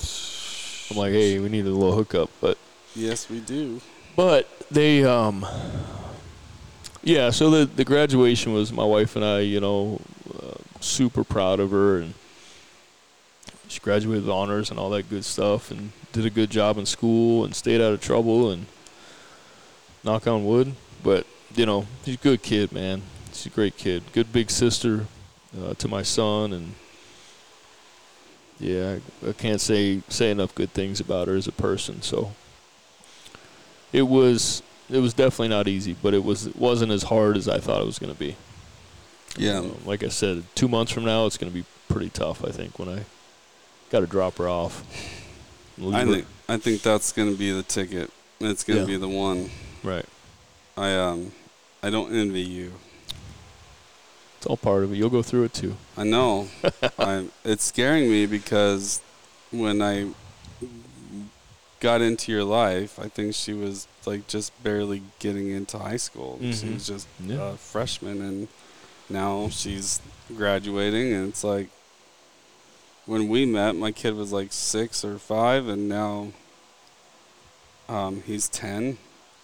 [0.91, 2.57] I'm like, hey, we need a little hookup, but
[2.95, 3.83] Yes, we do.
[4.17, 5.45] but they um
[7.07, 10.01] yeah so the the graduation was my wife and i you know
[10.43, 12.13] uh, super proud of her and
[13.69, 16.87] she graduated with honors and all that good stuff and did a good job in
[16.87, 18.67] school and stayed out of trouble and
[20.05, 20.75] knock on wood.
[21.03, 23.03] But you know she's a good kid man.
[23.33, 24.03] She's a great kid.
[24.13, 25.07] Good big sister
[25.61, 26.75] uh, to my son and
[28.59, 32.03] yeah I, I can't say say enough good things about her as a person.
[32.03, 32.33] So
[33.93, 37.49] it was it was definitely not easy, but it was it wasn't as hard as
[37.49, 38.37] I thought it was going to be.
[39.37, 39.59] Yeah.
[39.59, 42.45] Um, like I said, two months from now, it's going to be pretty tough.
[42.45, 43.05] I think when I
[43.91, 44.83] got to drop her off.
[45.81, 48.11] I her- think I think that's gonna be the ticket.
[48.41, 48.87] It's gonna Yeah.
[48.87, 49.51] be the one.
[49.83, 50.07] right.
[50.77, 51.33] I um,
[51.83, 52.73] I don't envy you.
[54.39, 54.97] It's all part of it.
[54.97, 55.77] You'll go through it too.
[55.97, 56.49] I know.
[56.99, 59.01] I it's scaring me because
[59.51, 60.09] when I
[61.81, 66.39] got into your life, I think she was like just barely getting into high school.
[66.41, 66.75] She Mhm.
[66.75, 67.51] was just Yeah.
[67.51, 68.49] a freshman, and
[69.09, 70.01] now she's
[70.37, 71.69] graduating, and it's like
[73.05, 76.33] when we met, my kid was like six or five, and now
[77.89, 78.99] um, he's ten,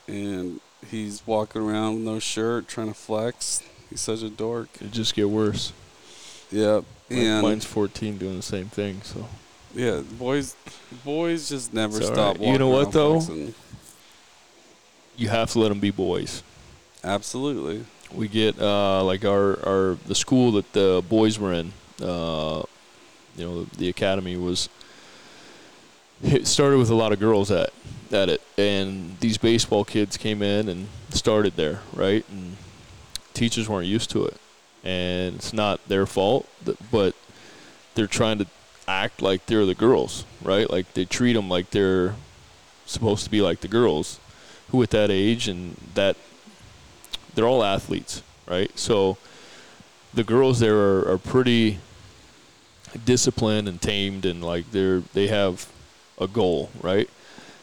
[0.08, 0.60] and
[0.90, 3.62] he's walking around with no shirt, trying to flex.
[3.88, 4.68] He's such a dork.
[4.80, 5.72] It just get worse.
[6.50, 6.84] Yep.
[7.08, 9.00] Like, And mine's 14, doing the same thing.
[9.04, 9.28] So
[9.74, 10.54] Yeah, boys,
[11.04, 12.38] boys just never It's all stop.
[12.38, 12.48] right.
[12.48, 13.20] You know what, though?
[13.20, 13.54] flexing.
[15.16, 16.42] you have to let them be boys.
[17.04, 17.84] Absolutely.
[18.14, 22.62] we get uh, like our, our the school that the boys were in uh,
[23.36, 24.68] you know the academy was
[26.22, 27.70] it started with a lot of girls at
[28.12, 32.56] at it and these baseball kids came in and started there right and
[33.34, 34.36] teachers weren't used to it
[34.84, 37.14] and it's not their fault th- but
[37.94, 38.46] they're trying to
[38.88, 42.14] act like they're the girls right like they treat them like they're
[42.84, 44.18] supposed to be like the girls
[44.70, 46.16] who at that age and that
[47.34, 48.76] they're all athletes, right?
[48.78, 49.16] So
[50.12, 51.78] the girls there are, are pretty
[53.04, 55.70] disciplined and tamed, and like they're they have
[56.20, 57.08] a goal, right?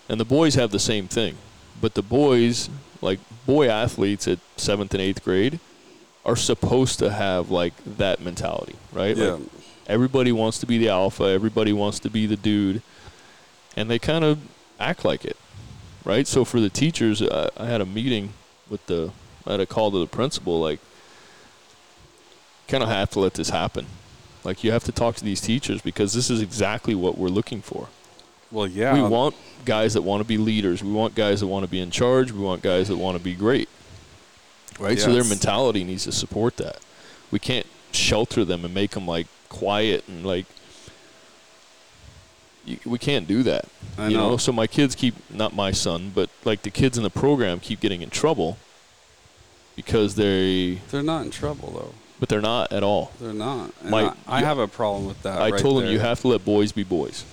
[0.07, 1.37] And the boys have the same thing,
[1.79, 2.69] but the boys,
[3.01, 5.59] like boy athletes at seventh and eighth grade,
[6.25, 9.15] are supposed to have like that mentality, right?
[9.15, 9.33] Yeah.
[9.33, 9.41] Like
[9.89, 12.81] everybody wants to be the alpha, everybody wants to be the dude,
[13.75, 14.39] and they kind of
[14.79, 15.35] act like it,
[16.05, 16.25] right?
[16.25, 18.33] So for the teachers, I, I had a meeting
[18.69, 19.11] with the,
[19.45, 20.79] I had a call to the principal, like,
[22.67, 23.87] kind of have to let this happen.
[24.43, 27.61] Like you have to talk to these teachers because this is exactly what we're looking
[27.61, 27.89] for.
[28.51, 28.93] Well, yeah.
[28.93, 29.35] We want
[29.65, 30.83] guys that want to be leaders.
[30.83, 32.31] We want guys that want to be in charge.
[32.31, 33.69] We want guys that want to be great.
[34.79, 34.97] Right?
[34.97, 36.79] So their mentality needs to support that.
[37.31, 40.45] We can't shelter them and make them like quiet and like
[42.65, 43.65] you, we can't do that.
[43.97, 44.37] I you know.
[44.37, 47.79] so my kids keep not my son, but like the kids in the program keep
[47.79, 48.57] getting in trouble
[49.75, 51.93] because they They're not in trouble though.
[52.19, 53.11] but they're not at all.
[53.19, 53.71] They're not.
[53.81, 55.41] And My- I, I you- have a problem with that.
[55.41, 57.23] I right told them you have to let boys be boys.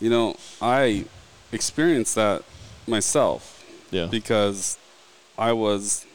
[0.00, 1.04] You know, I
[1.52, 2.42] experienced that
[2.86, 4.06] myself Yeah.
[4.06, 4.78] because
[5.38, 6.06] I was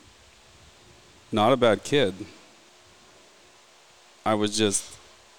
[1.31, 2.13] not a bad kid.
[4.25, 4.94] I was just.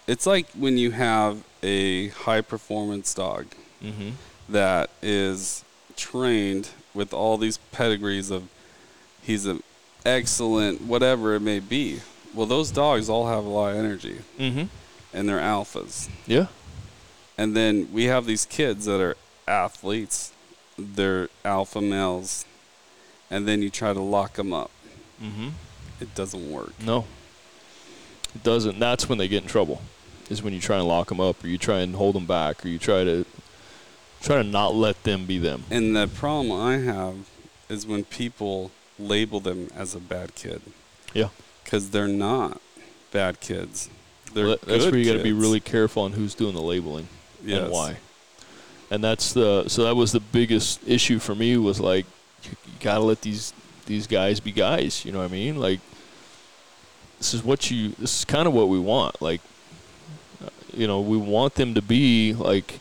[0.06, 3.46] It's like when you have a high performance dog
[3.82, 4.10] mm-hmm.
[4.48, 5.64] that is
[5.96, 8.48] trained with all these pedigrees of
[9.22, 9.62] he's an
[10.04, 12.00] excellent whatever it may be.
[12.34, 14.64] Well, those dogs all have a lot of energy Mm-hmm.
[15.12, 16.08] and they're alphas.
[16.26, 16.46] Yeah.
[17.38, 19.16] And then we have these kids that are
[19.48, 20.32] athletes.
[20.78, 22.44] They're alpha males.
[23.30, 24.70] And then you try to lock them up.
[25.22, 25.48] Mm-hmm.
[26.00, 26.72] It doesn't work.
[26.80, 27.06] No.
[28.34, 28.78] It doesn't.
[28.78, 29.82] That's when they get in trouble.
[30.28, 32.64] Is when you try and lock them up, or you try and hold them back,
[32.64, 33.24] or you try to
[34.22, 35.64] try to not let them be them.
[35.70, 37.14] And the problem I have
[37.68, 40.62] is when people label them as a bad kid
[41.14, 41.28] Yeah.
[41.62, 42.60] because they're not
[43.12, 43.88] bad kids.
[44.32, 46.62] They're Well, that- that's where you got to be really careful on who's doing the
[46.62, 47.08] labeling.
[47.44, 47.62] Yes.
[47.62, 47.96] and why.
[48.90, 52.06] And that's the so that was the biggest issue for me was like
[52.44, 53.52] you, you got to let these
[53.86, 55.60] these guys be guys, you know what I mean?
[55.60, 55.78] Like
[57.18, 59.20] this is what you this is kind of what we want.
[59.22, 59.40] Like
[60.76, 62.80] you know, we want them to be like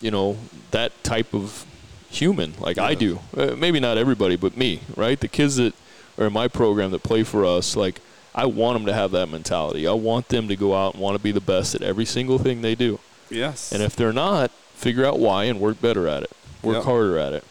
[0.00, 0.36] you know,
[0.72, 1.64] that type of
[2.10, 3.18] human like I do.
[3.36, 5.18] Uh, maybe not everybody, but me, right?
[5.18, 5.74] The kids that
[6.18, 8.00] are in my program that play for us, like
[8.34, 9.86] I want them to have that mentality.
[9.86, 12.38] I want them to go out and want to be the best at every single
[12.38, 13.00] thing they do.
[13.30, 13.72] Yes.
[13.72, 16.30] And if they're not, figure out why and work better at it.
[16.62, 16.84] Work Yep.
[16.84, 17.44] harder at it.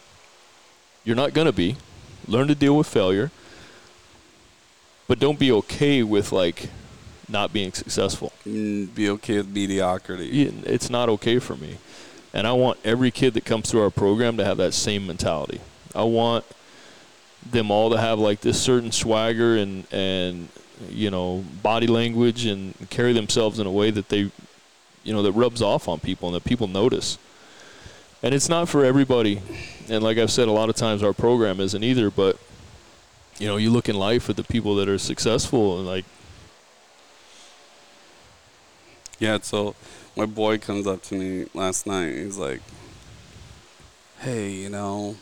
[1.04, 1.76] You're not going to be.
[2.28, 3.30] Learn to deal with failure.
[5.08, 6.68] But don't be okay with like
[7.28, 8.32] not being successful.
[8.46, 10.42] Mm, be okay with mediocrity.
[10.64, 11.78] It's not okay for me.
[12.32, 15.60] And I want every kid that comes through our program to have that same mentality.
[15.94, 16.44] I want
[17.50, 20.48] them all to have like this certain swagger and and
[20.90, 24.30] you know body language and carry themselves in a way that they
[25.04, 27.18] you know that rubs off on people and that people notice.
[28.22, 29.40] And it's not for everybody.
[29.88, 32.38] And like I've said a lot of times our program isn't either, but
[33.38, 36.04] you know, you look in life at the people that are successful and like
[39.18, 39.74] Yeah, so
[40.14, 42.14] my boy comes up to me last night.
[42.14, 42.60] He's like,
[44.18, 45.16] "Hey, you know,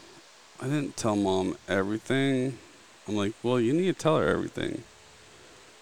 [0.60, 2.58] I didn't tell mom everything."
[3.06, 4.82] I'm like, "Well, you need to tell her everything."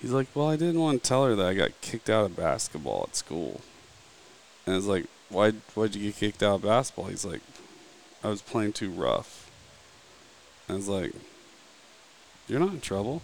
[0.00, 2.36] He's like, "Well, I didn't want to tell her that I got kicked out of
[2.36, 3.62] basketball at school."
[4.66, 5.52] And I was like, "Why?
[5.74, 7.40] Why'd you get kicked out of basketball?" He's like,
[8.22, 9.50] "I was playing too rough."
[10.68, 11.12] And I was like,
[12.46, 13.22] "You're not in trouble.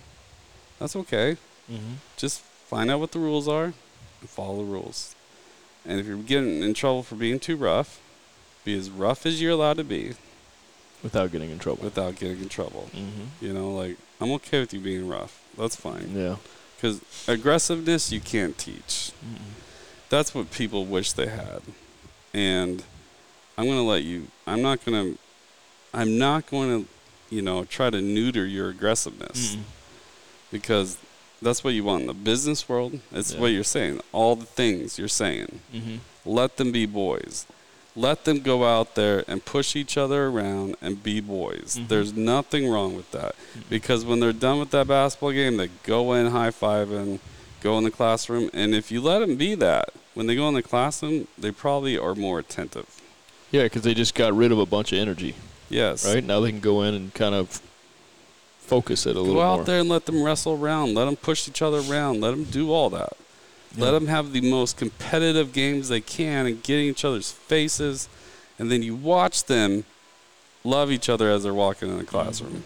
[0.79, 1.37] That's okay."
[1.71, 1.97] Mm-hmm.
[2.17, 3.75] just find out what the rules are
[4.27, 5.15] follow the rules.
[5.87, 8.01] And if you're getting in trouble for being too rough,
[8.65, 10.15] be as rough as you're allowed to be
[11.03, 11.85] without getting in trouble.
[11.85, 12.89] without getting in trouble.
[12.95, 13.45] mm-hmm.
[13.45, 15.43] You know, like I'm okay with you being rough.
[15.57, 16.13] That's fine.
[16.15, 16.37] Yeah.
[16.77, 19.13] Because aggressiveness you can't teach.
[20.11, 21.63] That's what people wish they had.
[22.35, 22.83] And
[23.57, 24.29] I'm gonna let you.
[24.47, 25.15] I'm not gonna.
[25.95, 29.63] I'm not going to, you know, try to neuter your aggressiveness Mm-mm.
[30.53, 30.99] because
[31.43, 33.01] that's what you want in the business world.
[33.13, 33.41] It's Yeah.
[33.41, 34.01] what you're saying.
[34.13, 35.61] All the things you're saying.
[35.75, 35.97] Mm-hmm.
[36.25, 37.47] Let them be boys.
[37.97, 41.77] Let them go out there and push each other around and be boys.
[41.81, 41.89] Mhm.
[41.89, 43.35] There's nothing wrong with that.
[43.69, 47.19] Because when they're done with that basketball game, they go in high fiving,
[47.61, 48.51] go in the classroom.
[48.53, 51.99] And if you let them be that, when they go in the classroom, they probably
[51.99, 52.87] are more attentive.
[53.51, 55.35] Yeah, because they just got rid of a bunch of energy,
[55.69, 56.05] Yes.
[56.07, 56.23] right?
[56.23, 57.61] Now they can go in and kind of
[58.69, 59.35] focus it a little.
[59.35, 59.65] Go out more.
[59.65, 60.95] there and let them wrestle around.
[60.95, 62.21] Let them push each other around.
[62.21, 63.15] Let them do all that.
[63.77, 68.09] Let them have the most competitive games they can and get in each other's faces.
[68.59, 69.85] And then you watch them
[70.65, 72.65] love each other as they're walking in the classroom.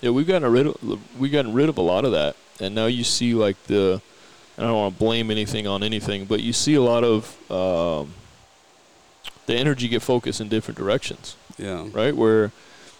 [0.00, 2.86] Yeah, we've gotten rid of we've gotten rid of a lot of that, and now
[2.86, 4.00] you see like the.
[4.58, 8.12] I don't want to blame anything on anything, but you see a lot of um,
[9.46, 11.36] the energy get focused in different directions.
[11.56, 11.86] Yeah.
[11.92, 12.14] right?
[12.14, 12.52] Where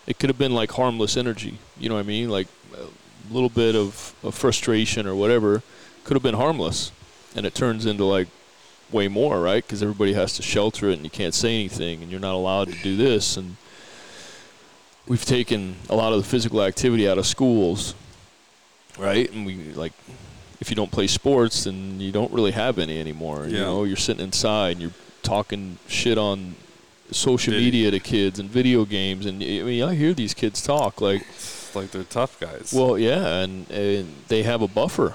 [0.07, 1.59] it could have been like harmless energy.
[1.79, 2.29] You know what I mean?
[2.29, 5.63] Like a little bit of, of frustration or whatever
[6.05, 6.93] could have been harmless,
[7.37, 8.29] and it turns into like
[8.91, 9.65] way more, right?
[9.65, 12.69] Because everybody has to shelter it, and you can't say anything, and you're not allowed
[12.69, 13.37] to do this.
[13.37, 13.57] And
[15.07, 17.95] we've taken a lot of the physical activity out of schools,
[18.99, 19.31] right?
[19.33, 19.93] And we like.
[20.61, 23.49] If you don't play sports, then you don't really have any anymore.
[23.49, 24.93] You know, you're sitting inside and you're
[25.25, 26.55] talking shit on
[27.13, 31.01] social media to kids and video games and I mean I hear these kids talk
[31.01, 32.73] like It's like they're tough guys.
[32.73, 35.15] well yeah and, and they have a buffer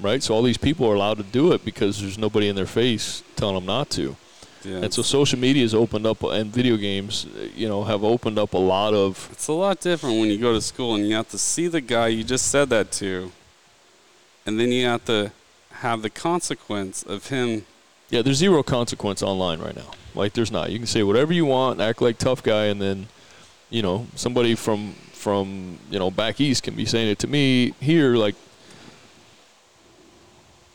[0.00, 2.66] right so all these people are allowed to do it because there's nobody in their
[2.66, 4.16] face telling them not to
[4.64, 4.78] yeah.
[4.78, 8.52] and so social media has opened up and video games you know have opened up
[8.54, 11.28] a lot of It's a lot different when you go to school and you have
[11.30, 13.32] to see the guy you just said that to,
[14.44, 15.32] and then you have to
[15.70, 17.64] have the consequence of him.
[18.10, 21.44] Yeah there's zero consequence online right now like there's not you can say whatever you
[21.44, 23.06] want act like tough guy and then
[23.70, 27.72] you know somebody from from you know back east can be saying it to me
[27.80, 28.34] here like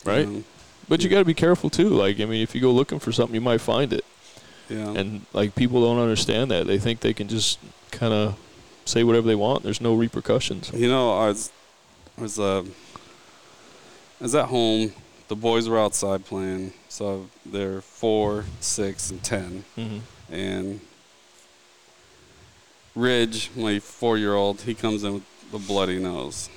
[0.06, 0.44] right know,
[0.90, 1.90] But you got to be careful too.
[1.90, 4.04] Like, I mean, if you go looking for something, you might find it.
[4.68, 4.90] yeah.
[4.90, 6.68] And like, people don't understand that.
[6.68, 7.60] They think they can just
[7.92, 8.36] kind of
[8.84, 9.64] say whatever they want.
[9.64, 10.72] There's no repercussions.
[10.74, 11.52] You know, I was,
[12.18, 12.64] I was, uh,
[14.20, 14.92] I was at home.
[15.30, 20.34] The boys were outside playing, so they're four, six, and 10 Mm-hmm.
[20.34, 20.82] And
[22.94, 25.24] Ridge, my four-year-old, he comes in with
[25.54, 26.50] a bloody nose,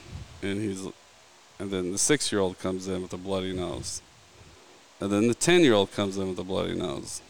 [0.43, 0.85] and he's,
[1.61, 4.03] and then the six-year-old comes in with a bloody nose,
[5.01, 7.23] and then the ten-year-old comes in with a bloody nose,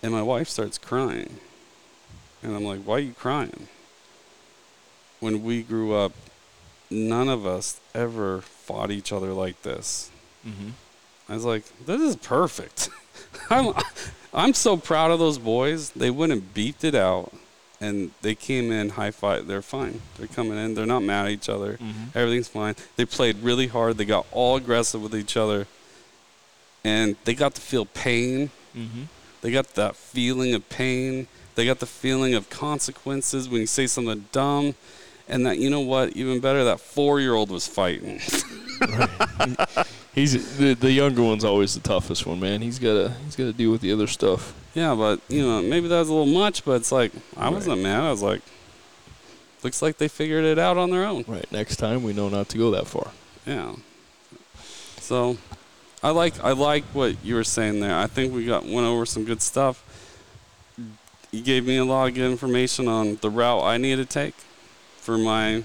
[0.00, 1.38] and my wife starts crying,
[2.42, 3.66] and I'm like, "Why are you crying?"
[5.18, 6.12] When we grew up,
[6.88, 10.10] none of us ever fought each other like this.
[10.46, 10.70] Mm-hmm.
[11.28, 12.88] I was like, "This is perfect."
[13.50, 13.74] I'm
[14.34, 15.90] I'm so proud of those boys.
[15.90, 17.32] They went and beefed it out,
[17.80, 19.46] and they came in high five.
[19.46, 20.00] They're fine.
[20.18, 20.74] They're coming in.
[20.74, 21.78] They're not mad at each other.
[22.14, 22.74] Everything's fine.
[22.96, 23.98] They played really hard.
[23.98, 25.66] They got all aggressive with each other,
[26.84, 28.50] and they got to feel pain.
[28.76, 29.02] Mm-hmm.
[29.42, 31.28] They got that feeling of pain.
[31.54, 34.74] They got the feeling of consequences when you say something dumb.
[35.28, 38.20] And that, you know what, even better, that four year old was fighting.
[40.16, 42.62] He's the, the younger one's always the toughest one, man.
[42.62, 44.54] He's gotta he's gotta deal with the other stuff.
[44.74, 47.82] yeah, but, you know, maybe that was a little much, but it's like, I wasn't
[47.82, 48.02] mad.
[48.02, 48.40] I was like,
[49.62, 51.24] looks like they figured it out on their own.
[51.28, 51.50] Right.
[51.52, 53.10] Next time we know not to go that far.
[53.46, 53.74] Yeah.
[55.00, 55.36] So,
[56.02, 57.96] I like I like what you were saying there.
[57.96, 59.82] I think we got went over some good stuff.
[61.30, 64.34] You gave me a lot of good information on the route I need to take
[64.98, 65.62] for my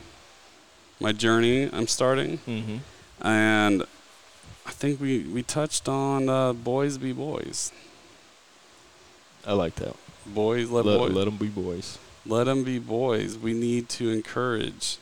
[0.99, 2.77] my journey I'm starting, Mm-hmm.
[3.27, 3.83] and
[4.65, 7.71] I think we we touched on uh, boys be boys.
[9.45, 9.95] I like that.
[10.25, 11.97] Boys let, Let, boys let them be boys.
[12.25, 13.37] let them be boys.
[13.37, 14.97] We need to encourage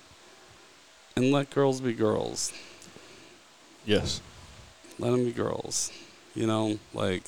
[1.16, 2.54] and let girls be girls.
[3.86, 4.22] Yes.
[4.98, 5.92] let them be girls.
[6.36, 7.24] You know, like,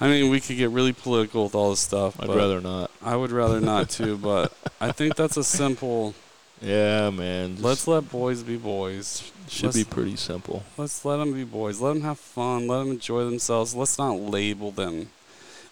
[0.00, 2.18] I mean, we could get really political with all this stuff.
[2.20, 2.90] I'd rather not.
[3.02, 6.14] I would rather not too, but I think that's a simple.
[6.60, 7.52] Yeah, man.
[7.52, 9.30] Just Let's let boys be boys.
[9.48, 10.62] should let's- be pretty simple.
[10.76, 11.80] Let's let them be boys.
[11.80, 12.66] Let them have fun.
[12.66, 13.74] Let them enjoy themselves.
[13.74, 15.10] Let's not label them.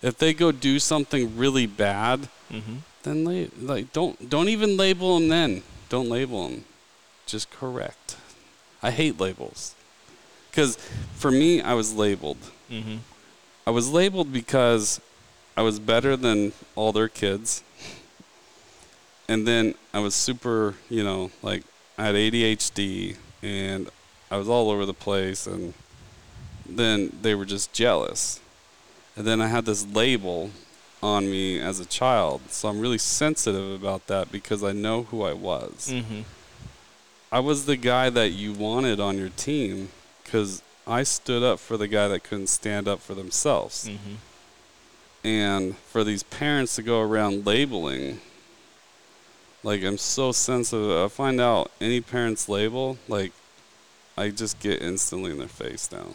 [0.02, 2.76] If they go do something really bad, Mm-hmm.
[3.02, 5.28] then they like don't don't even label them.
[5.28, 6.64] Then don't label them.
[7.26, 8.16] Just correct.
[8.80, 9.74] I hate labels.
[10.50, 10.76] Because
[11.16, 12.36] for me, I was labeled.
[12.70, 12.98] Mm-hmm.
[13.66, 15.00] I was labeled because
[15.56, 17.64] I was better than all their kids.
[19.28, 21.64] And then I was super, you know, like
[21.98, 23.90] I had ADHD and
[24.30, 25.74] I was all over the place and
[26.68, 28.40] then they were just jealous.
[29.16, 30.50] And then I had this label
[31.02, 32.42] on me as a child.
[32.50, 35.90] So I'm really sensitive about that because I know who I was.
[35.92, 36.20] Mm-hmm.
[37.32, 39.90] I was the guy that you wanted on your team
[40.22, 43.88] because I stood up for the guy that couldn't stand up for themselves.
[43.88, 44.14] Mm-hmm.
[45.26, 48.20] And for these parents to go around labeling,
[49.62, 50.90] like I'm so sensitive.
[50.90, 53.32] I find out any parent's label, like
[54.16, 56.08] I just get instantly in their face now.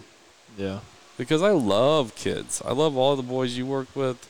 [0.57, 0.79] Yeah.
[1.17, 2.61] Because I love kids.
[2.65, 4.27] I love all the boys you work with.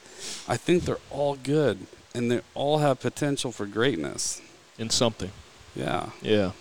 [0.47, 4.41] I think they're all good and they all have potential for greatness.
[4.77, 5.31] In something.
[5.75, 6.09] Yeah.
[6.21, 6.51] Yeah.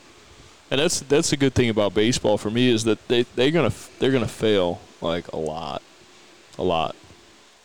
[0.70, 3.72] And that's that's a good thing about baseball for me is that they they're gonna
[3.98, 5.82] they're gonna fail like a lot,
[6.58, 6.94] a lot.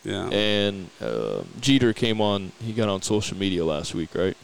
[0.02, 0.28] Yeah.
[0.30, 2.52] And uh, Jeter came on.
[2.60, 4.36] He got on social media last week, right?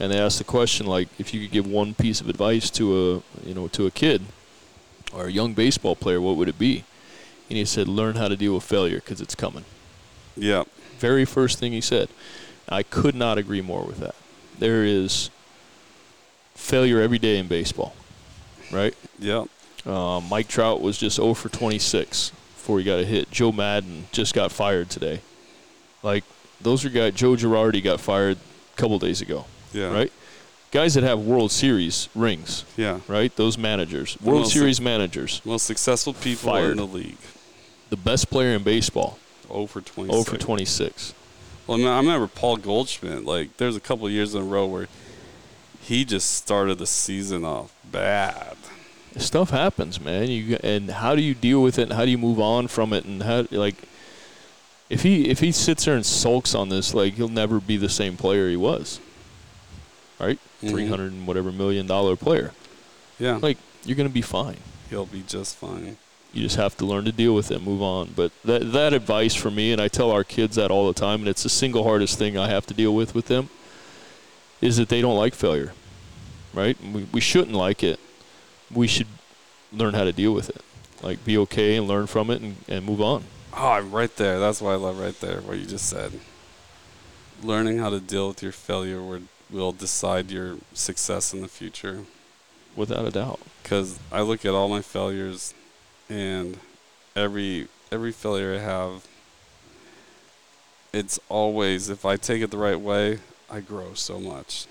[0.00, 3.22] And they asked the question like, if you could give one piece of advice to
[3.44, 4.22] a you know to a kid
[5.12, 6.84] or a young baseball player, what would it be?
[7.48, 9.64] And he said, learn how to deal with failure because it's coming.
[10.36, 10.64] yeah.
[10.98, 12.10] Very first thing he said.
[12.68, 14.14] I could not agree more with that.
[14.58, 15.30] There is
[16.54, 17.94] failure every day in baseball,
[18.70, 18.94] right?
[19.18, 19.46] Yeah.
[19.86, 23.30] Uh, Mike Trout was just 0 for 26 before he got a hit.
[23.30, 25.22] Joe Maddon just got fired today.
[26.02, 26.22] Like
[26.60, 27.14] those are guys.
[27.14, 29.92] Joe Girardi got fired a couple days ago, Yeah.
[29.92, 30.12] right?
[30.72, 33.00] Guys that have World Series rings, Yeah.
[33.08, 33.34] right?
[33.34, 36.72] Those managers, World so- Series managers, Most successful people Fired.
[36.72, 37.16] in the league.
[37.90, 39.18] the best player in baseball,
[39.48, 40.12] 0 for 20.
[40.12, 41.12] 0 for 26.
[41.66, 43.24] Well, I, remember Paul Goldschmidt.
[43.24, 44.88] Like, there's a couple of years in a row where
[45.82, 48.56] he just started the season off bad.
[49.16, 50.28] Stuff happens, man.
[50.30, 51.82] You and how do you deal with it?
[51.84, 53.04] And how do you move on from it?
[53.04, 53.74] And how like
[54.88, 57.88] if he if he sits there and sulks on this, like he'll never be the
[57.88, 59.00] same player he was.
[60.20, 60.70] Right, Mhm.
[60.70, 62.52] three hundred and whatever million dollar player.
[63.18, 63.38] Yeah.
[63.40, 64.58] Like you're gonna be fine.
[64.90, 65.96] He'll be just fine.
[66.32, 68.12] You just have to learn to deal with it, move on.
[68.14, 71.20] But that that advice for me, and I tell our kids that all the time,
[71.20, 73.48] and it's the single hardest thing I have to deal with with them,
[74.60, 75.72] is that they don't like failure.
[76.52, 76.76] Right?
[76.84, 77.98] We we shouldn't like it.
[78.70, 79.06] We should
[79.72, 80.60] learn how to deal with it.
[81.02, 83.24] Like be okay and learn from it and, and move on.
[83.56, 84.38] Oh, I'm right there.
[84.38, 86.12] That's what I love right there, what you just said.
[87.42, 92.04] Learning how to deal with your failure will, will decide your success in the future.
[92.76, 93.40] Without a doubt.
[93.62, 95.54] Because I look at all my failures,
[96.08, 96.58] and
[97.16, 99.06] every every failure I have,
[100.92, 103.18] it's always if I take it the right way,
[103.50, 104.66] I grow so much,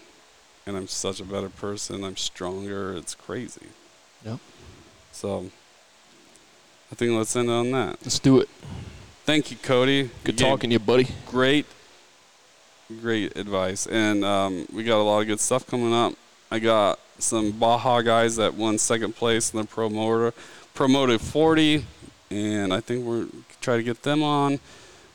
[0.65, 2.03] and I'm such a better person.
[2.03, 2.93] I'm stronger.
[2.95, 3.68] It's crazy.
[4.26, 4.39] Yep.
[5.11, 5.49] So,
[6.91, 7.99] I think let's end on that.
[8.01, 8.49] Let's do it.
[9.26, 10.10] Thank you, Cody.
[10.23, 11.07] Good You talking to you, buddy.
[11.27, 11.65] Great,
[13.02, 16.14] great advice, and um, we got a lot of good stuff coming up.
[16.52, 20.34] I got some Baja guys that won second place in the promoter
[20.74, 21.86] promoted 40
[22.32, 23.28] and I think we're
[23.60, 24.60] try to get them on.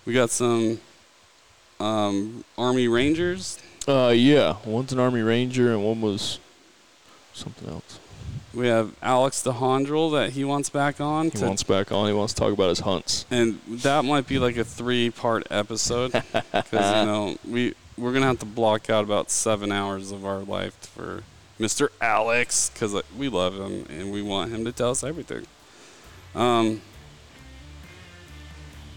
[0.04, 0.78] We got some
[1.80, 3.58] um, Army Rangers.
[3.88, 6.38] Uh, yeah, one's an Army Ranger and one was
[7.32, 7.98] something else.
[8.54, 11.24] We have Alex DeHondrel that he wants back on.
[11.26, 12.06] He to- wants back on.
[12.06, 13.26] He wants to talk about his hunts.
[13.30, 18.38] and that might be like a three-part episode because you know we we're gonna have
[18.40, 21.22] to block out about seven hours of our life for
[21.60, 21.88] Mr.
[22.00, 25.46] Alex because we love him and we want him to tell us everything.
[26.34, 26.80] Um,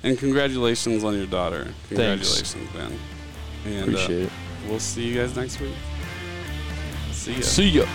[0.04, 1.74] and congratulations on your daughter.
[1.90, 2.94] Congratulations, man.
[3.66, 4.32] And uh, Appreciate it.
[4.68, 5.74] we'll see you guys next week.
[7.12, 7.42] See ya.
[7.42, 7.86] See ya.